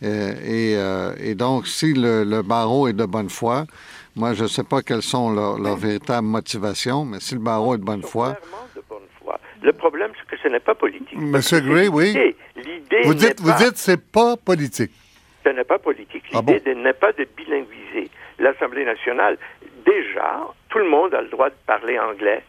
[0.02, 3.64] Et, donc, si le, barreau est de bonne foi,
[4.14, 7.78] moi, je ne sais pas quelles sont leurs, véritables motivations, mais si le barreau est
[7.78, 8.36] de bonne foi...
[8.76, 9.40] De bonne foi.
[9.62, 11.16] Le problème, c'est que ce n'est pas politique.
[11.16, 12.12] Monsieur Gray, oui.
[12.54, 14.92] L'idée vous dites, vous dites c'est pas politique.
[15.42, 16.24] Ce n'est pas politique.
[16.34, 19.38] Ah l'idée n'est pas de bilinguiser l'Assemblée nationale,
[19.84, 22.42] déjà, tout le monde a le droit de parler anglais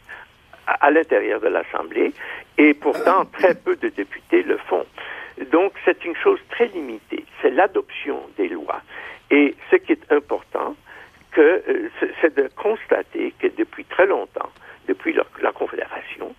[0.68, 2.14] à, l'intérieur de l'Assemblée,
[2.58, 4.86] et pourtant très peu de députés le font.
[5.52, 8.82] Donc c'est une chose très limitée, c'est l'adoption des lois.
[9.30, 10.76] Et ce qui est important,
[11.32, 11.90] que, euh,
[12.22, 14.50] c'est de constater que depuis très longtemps,
[14.88, 16.34] depuis la, Confédération,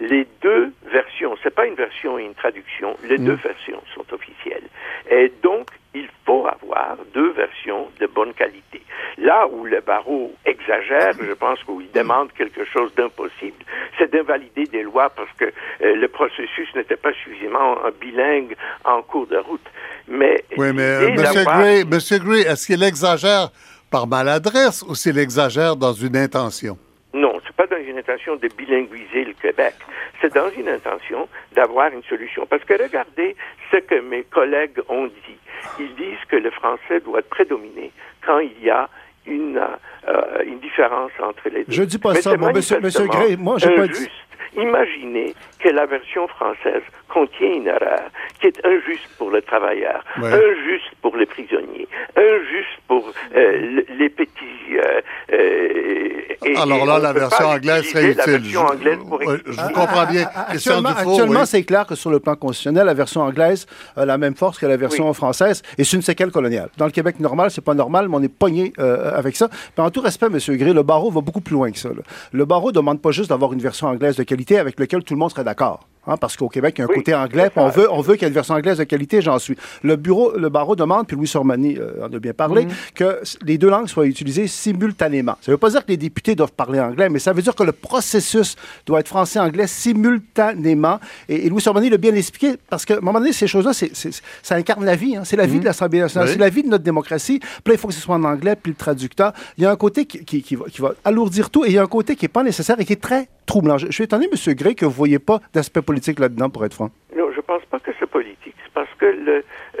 [0.00, 3.40] les deux versions, c'est pas une version et une traduction, les deux mm.
[3.42, 4.64] versions sont officielles.
[5.10, 8.82] Et donc, il faut avoir deux versions de bonne qualité.
[9.18, 13.64] Là où le barreau exagère, je pense qu'il demande quelque chose d'impossible,
[13.98, 19.26] c'est d'invalider des lois parce que euh, le processus n'était pas suffisamment bilingue en cours
[19.26, 19.66] de route.
[20.08, 23.50] Mais oui, mais euh, Monsieur Gray, Monsieur Gray, est-ce qu'il exagère
[23.90, 26.78] par maladresse ou s'il exagère dans une intention?
[27.12, 29.74] Non, c'est pas dans une intention de bilinguiser le Québec.
[30.20, 32.46] C'est dans une intention d'avoir une solution.
[32.46, 33.36] Parce que regardez
[33.72, 35.38] ce que mes collègues ont dit.
[35.80, 37.90] Ils disent que le français doit prédominer
[38.24, 38.88] quand il y a
[39.26, 39.60] une,
[40.08, 41.72] euh, une différence entre les deux.
[41.72, 44.08] Je dis pas ça, moi, monsieur, monsieur Gray, moi, j'ai pas dit...
[44.56, 50.90] Imaginez que la version française contient une erreur qui est injuste pour le travailleur, injuste
[51.02, 51.86] pour les prisonniers,
[52.16, 54.30] injuste pour euh, les petits.
[54.72, 55.00] Euh,
[55.32, 58.40] euh, Alors là, la version anglaise serait utile.
[58.44, 60.28] je, vous comprends bien.
[60.34, 64.58] Actuellement, c'est clair que sur le plan constitutionnel, la version anglaise a la même force
[64.58, 66.70] que la version française et c'est une séquelle coloniale.
[66.76, 69.48] Dans le Québec normal, c'est pas normal, mais on est pogné avec ça.
[69.76, 70.56] Mais en tout respect, M.
[70.56, 71.90] Gray, le barreau va beaucoup plus loin que ça.
[72.32, 74.22] Le barreau ne demande pas juste d'avoir une version anglaise de
[74.58, 75.86] avec laquelle tout le monde serait d'accord.
[76.06, 78.22] Hein, parce qu'au Québec, il y a un côté anglais, on veut, on veut qu'il
[78.22, 79.54] y ait une version anglaise de qualité, j'en suis.
[79.82, 82.70] Le bureau, le barreau demande, puis Louis Sormani euh, en a bien parlé, Mhm.
[82.94, 85.36] que les deux langues soient utilisées simultanément.
[85.42, 87.54] Ça ne veut pas dire que les députés doivent parler anglais, mais ça veut dire
[87.54, 91.00] que le processus doit être français-anglais simultanément.
[91.28, 94.54] Et, et Louis Sormani l'a bien expliqué, parce qu'à un moment donné, ces choses-là, ça
[94.54, 95.16] incarne la vie.
[95.16, 95.22] hein.
[95.24, 96.30] C'est la vie de l'Assemblée nationale, Mhm.
[96.30, 96.34] Oui.
[96.34, 97.38] c'est la vie de notre démocratie.
[97.40, 99.32] Puis là, il faut que ce soit en anglais, puis le traducteur.
[99.58, 101.74] Il y a un côté qui, qui- qui va, qui va alourdir tout, et il
[101.74, 103.78] y a un côté qui n'est pas nécessaire et qui est très troublant.
[103.78, 104.54] Je, je suis étonné, M.
[104.54, 106.90] Gray, que vous ne voyez pas d'aspect politique là-dedans, pour être franc?
[107.16, 108.54] Non, je pense pas que c'est politique.
[108.64, 109.06] C'est parce que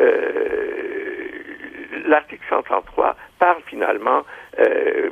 [0.00, 0.50] euh,
[2.06, 4.24] l'article 133 parle finalement,
[4.58, 5.10] euh,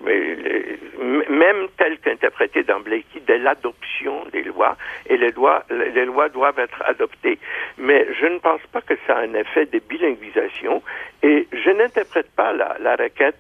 [1.31, 6.59] même tel qu'interprété dans Blakey, de l'adoption des lois, et les lois, les lois doivent
[6.59, 7.39] être adoptées.
[7.79, 10.83] Mais je ne pense pas que ça a un effet de bilinguisation,
[11.23, 13.39] et je n'interprète pas la, requête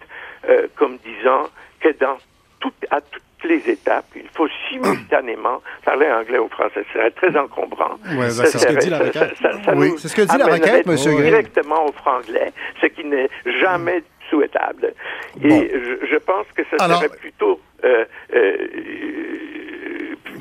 [0.48, 1.48] euh, comme disant
[1.80, 2.16] que dans
[2.60, 6.84] tout, à toutes les étapes, il faut simultanément parler anglais ou français.
[6.88, 7.96] Ce serait très encombrant.
[8.10, 8.46] Ouais, d'accord.
[8.46, 9.34] C'est ce que dit la requête.
[9.40, 9.92] ça- ça Oui.
[9.98, 10.88] C'est ce que dit la requête.
[10.88, 13.28] Directement au franglais, ce qui n'est
[13.60, 14.92] jamais souhaitable.
[15.42, 15.68] Et Bon.
[15.72, 18.56] je, je pense que ce Alors- serait plutôt euh, euh,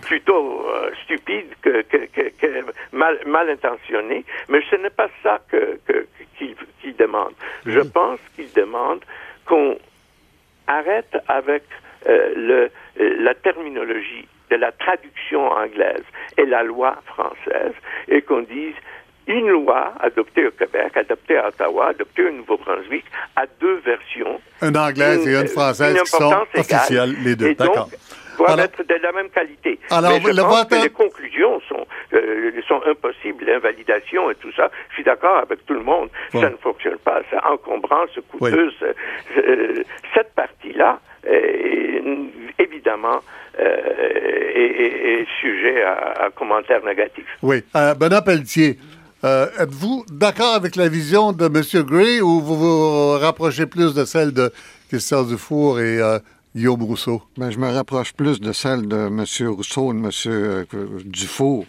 [0.01, 2.47] plutôt euh, stupide que, que, que- que
[2.91, 5.79] mal, mal intentionné, mais ce n'est pas ça que,
[6.37, 7.33] qu'il qu'il demande.
[7.65, 8.99] Je pense qu'il demande
[9.45, 9.77] qu'on
[10.67, 11.63] arrête avec
[12.07, 12.69] euh, le,
[12.99, 16.03] la terminologie de la traduction anglaise
[16.37, 17.73] et la loi française
[18.07, 18.75] et qu'on dise
[19.27, 23.03] une loi adoptée au Québec, adoptée à Ottawa, adoptée au Nouveau-Brunswick
[23.35, 24.39] a deux versions.
[24.61, 27.53] Une anglaise et une française une qui sont officielles, les deux.
[27.55, 27.89] D'accord.
[28.37, 29.79] doivent Alors- être de la même qualité.
[29.91, 34.51] Alors, Mais je le pense que les conclusions sont, euh, sont impossibles, l'invalidation et tout
[34.55, 34.69] ça.
[34.89, 36.09] Je suis d'accord avec tout le monde.
[36.31, 36.41] Bon.
[36.41, 37.21] Ça ne fonctionne pas.
[37.29, 38.71] C'est encombrant, c'est coûteux.
[38.79, 39.83] c'est-
[40.13, 40.99] cette partie-là,
[42.87, 43.19] évidemment,
[43.59, 43.63] euh,
[44.55, 47.25] est, est- est sujet à, à commentaires négatifs.
[47.41, 47.63] Oui.
[47.75, 48.79] Euh, Benoît Pelletier,
[49.23, 51.83] euh, êtes-vous d'accord avec la vision de M.
[51.85, 54.51] Gray ou vous vous rapprochez plus de celle de
[54.89, 56.19] Christian Dufour et euh,
[56.55, 57.21] Guillaume Rousseau?
[57.37, 59.23] Ben, je me rapproche plus de celle de M.
[59.49, 60.11] Rousseau et de M.
[60.27, 60.65] euh,
[61.05, 61.65] Dufour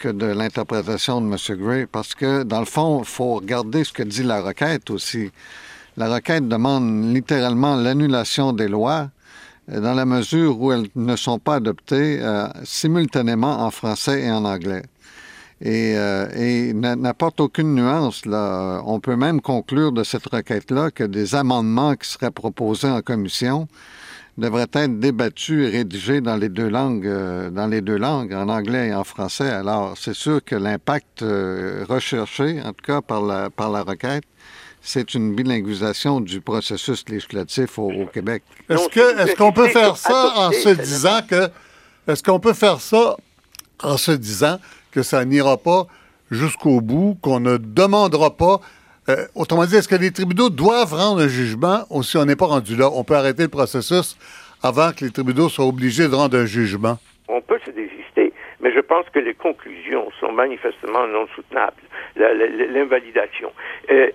[0.00, 1.36] que de l'interprétation de M.
[1.56, 5.30] Gray, parce que, dans le fond, il faut regarder ce que dit la requête aussi.
[5.96, 9.06] La requête demande littéralement l'annulation des lois euh,
[9.70, 14.44] dans la mesure où elles ne sont pas adoptées euh, simultanément en français et en
[14.44, 14.82] anglais.
[15.62, 18.24] Et, euh, n'apporte aucune nuance.
[18.24, 18.82] Là.
[18.86, 23.68] On peut même conclure de cette requête-là que des amendements qui seraient proposés en commission
[24.38, 28.48] devraient être débattus et rédigés dans les deux langues, euh, dans les deux langues, en
[28.48, 29.50] anglais et en français.
[29.50, 34.24] Alors, c'est sûr que l'impact euh, recherché, en tout cas par la, par la requête,
[34.80, 38.42] c'est une bilinguisation du processus législatif au, au Québec.
[38.68, 41.48] Est-ce que qu'on peut faire ça en se disant que
[42.08, 43.16] est-ce qu'on peut faire ça
[43.82, 44.58] en se disant
[44.90, 45.86] que ça n'ira pas
[46.30, 48.60] jusqu'au bout, qu'on ne demandera pas
[49.08, 52.36] euh, autrement dit, est-ce que les tribunaux doivent rendre un jugement ou si on n'est
[52.36, 54.16] pas rendu là, on peut arrêter le processus
[54.62, 56.98] avant que les tribunaux soient obligés de rendre un jugement?
[57.28, 61.82] On peut se désister, mais je pense que les conclusions sont manifestement non soutenables.
[62.16, 63.52] L'invalidation.
[63.90, 64.10] Euh,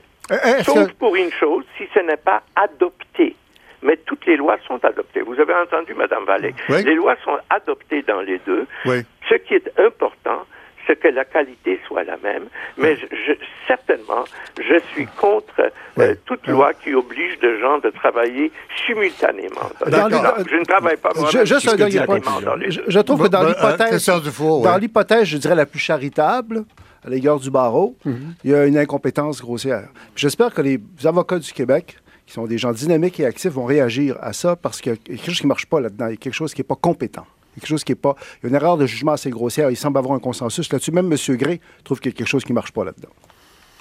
[0.64, 3.36] Sauf que- pour une chose, si ce n'est pas adopté.
[3.84, 5.22] Mais toutes les lois sont adoptées.
[5.22, 6.56] Vous avez entendu, Madame Vallée.
[6.70, 6.84] Oui.
[6.84, 8.66] Les lois sont adoptées dans les deux.
[8.86, 9.04] Oui.
[9.30, 10.44] Ce qui est important,
[10.88, 12.46] c'est que la qualité soit la même.
[12.78, 13.34] Mais je, je-
[13.68, 14.24] certainement,
[14.60, 16.06] je suis contre euh, Oui.
[16.26, 18.52] toute loi qui oblige des gens de travailler
[18.88, 19.70] simultanément.
[19.88, 20.16] dans les
[20.50, 22.20] je ne travaille pas moi Je- juste un dernier point.
[22.88, 24.06] Je, trouve que dans Ben, euh, l'hypothèse,
[24.64, 26.64] dans l'hypothèse, je dirais la plus charitable
[27.06, 28.36] à l'égard du barreau, Mhm.
[28.44, 29.90] il y a une incompétence grossière.
[30.16, 34.18] J'espère que les avocats du Québec, qui sont des gens dynamiques et actifs, vont réagir
[34.22, 36.08] à ça parce qu'il y a quelque chose qui ne marche pas là-dedans.
[36.08, 37.26] Il y a quelque chose qui n'est pas compétent.
[37.56, 38.16] Il y a quelque chose qui est pas.
[38.42, 39.70] Il y a une erreur de jugement assez grossière.
[39.70, 40.92] Il semble avoir un consensus là-dessus.
[40.92, 41.38] Même M.
[41.38, 43.10] Gray trouve qu'il y a quelque chose qui ne marche pas là-dedans.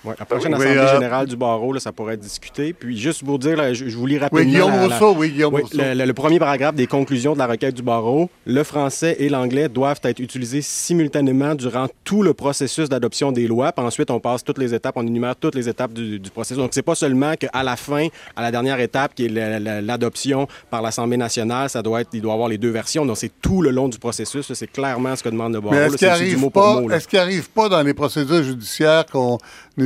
[0.05, 2.73] Ouais, la prochaine Oui, Assemblée euh, générale du barreau, là, ça pourrait être discuté.
[2.73, 4.45] Puis juste pour dire, là, je, je vous lis rapidement...
[4.45, 5.79] Oui, Guillaume la- la- Rousseau, oui, Guillaume Oui, Rousseau.
[5.79, 9.29] le, le- le premier paragraphe des conclusions de la requête du barreau, le français et
[9.29, 13.73] l'anglais doivent être utilisés simultanément durant tout le processus d'adoption des lois.
[13.73, 16.59] Puis ensuite, on passe toutes les étapes, on énumère toutes les étapes du, du processus.
[16.59, 19.81] Donc, c'est pas seulement qu'à la fin, à la dernière étape, qui est la- la-
[19.81, 23.07] l'adoption par l'Assemblée nationale, ça doit être, il doit avoir les deux versions.
[23.07, 24.53] Donc, c'est tout le long du processus.
[24.53, 25.75] C'est clairement ce que demande le barreau.
[25.75, 29.07] Est-ce qu'il aussi du arrive mot pour pas, mot, arrive pas dans les procédures judiciaires
[29.07, 29.39] qu'on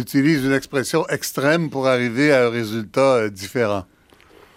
[0.09, 3.85] utilise une expression extrême pour arriver à un résultat euh, différent?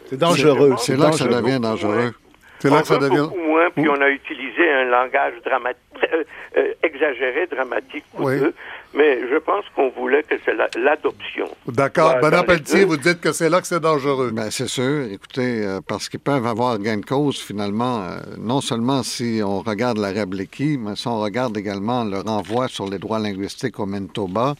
[0.09, 0.75] C'est dangereux.
[0.77, 2.13] C'est là que ça devient dangereux.
[2.59, 3.27] C'est là On que ça devient.
[3.29, 5.79] beaucoup moins puis on a utilisé un langage dramatique,
[6.13, 6.23] euh,
[6.57, 8.53] euh, exagéré, dramatique, coûteux.
[8.93, 11.47] Mais je pense qu'on voulait que c'est l'adoption.
[11.67, 12.17] D'accord.
[12.21, 14.31] Bernard Pelletier, vous dites que c'est là que c'est dangereux.
[14.33, 15.05] Ben, c'est sûr.
[15.09, 18.05] Écoutez, euh, parce qu'ils peuvent avoir gain de cause, finalement,
[18.37, 22.89] non seulement si on regarde la Blakey, mais si on regarde également le renvoi sur
[22.89, 24.55] les droits linguistiques au Manitoba,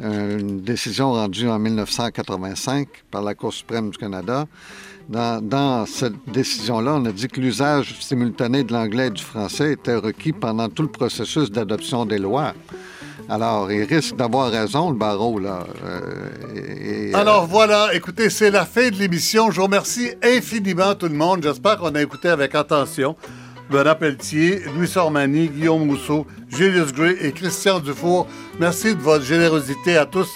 [0.00, 4.46] une décision rendue en 1985 par la Cour suprême du Canada.
[5.08, 9.96] Dans, cette décision-là, on a dit que l'usage simultané de l'anglais et du français était
[9.96, 12.54] requis pendant tout le processus d'adoption des lois.
[13.28, 15.66] Alors, il risque d'avoir raison, le barreau, là.
[15.84, 16.00] Euh,
[16.56, 19.50] euh, Alors, voilà, écoutez, c'est la fin de l'émission.
[19.50, 21.42] Je vous remercie infiniment tout le monde.
[21.42, 23.16] J'espère qu'on a écouté avec attention.
[23.72, 28.26] Bernard Pelletier, Louis Sormani, Guillaume Mousseau, Julius Gray et Christian Dufour.
[28.60, 30.28] Merci de votre générosité à tous.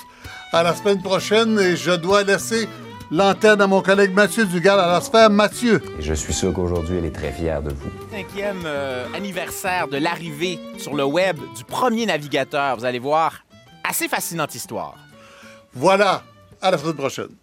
[0.55, 2.67] À la semaine prochaine et je dois laisser
[3.11, 5.29] l'antenne à mon collègue Mathieu Dugal à la sphère.
[5.29, 5.83] Mathieu.
[6.01, 7.91] je suis sûr qu'aujourd'hui, elle est très fière de vous.
[8.11, 12.79] Cinquième euh, anniversaire de l'arrivée sur le web du premier navigateur.
[12.79, 13.45] Vous allez voir,
[13.85, 14.95] assez fascinante histoire.
[15.75, 16.23] Voilà.
[16.63, 17.37] À la semaine prochaine.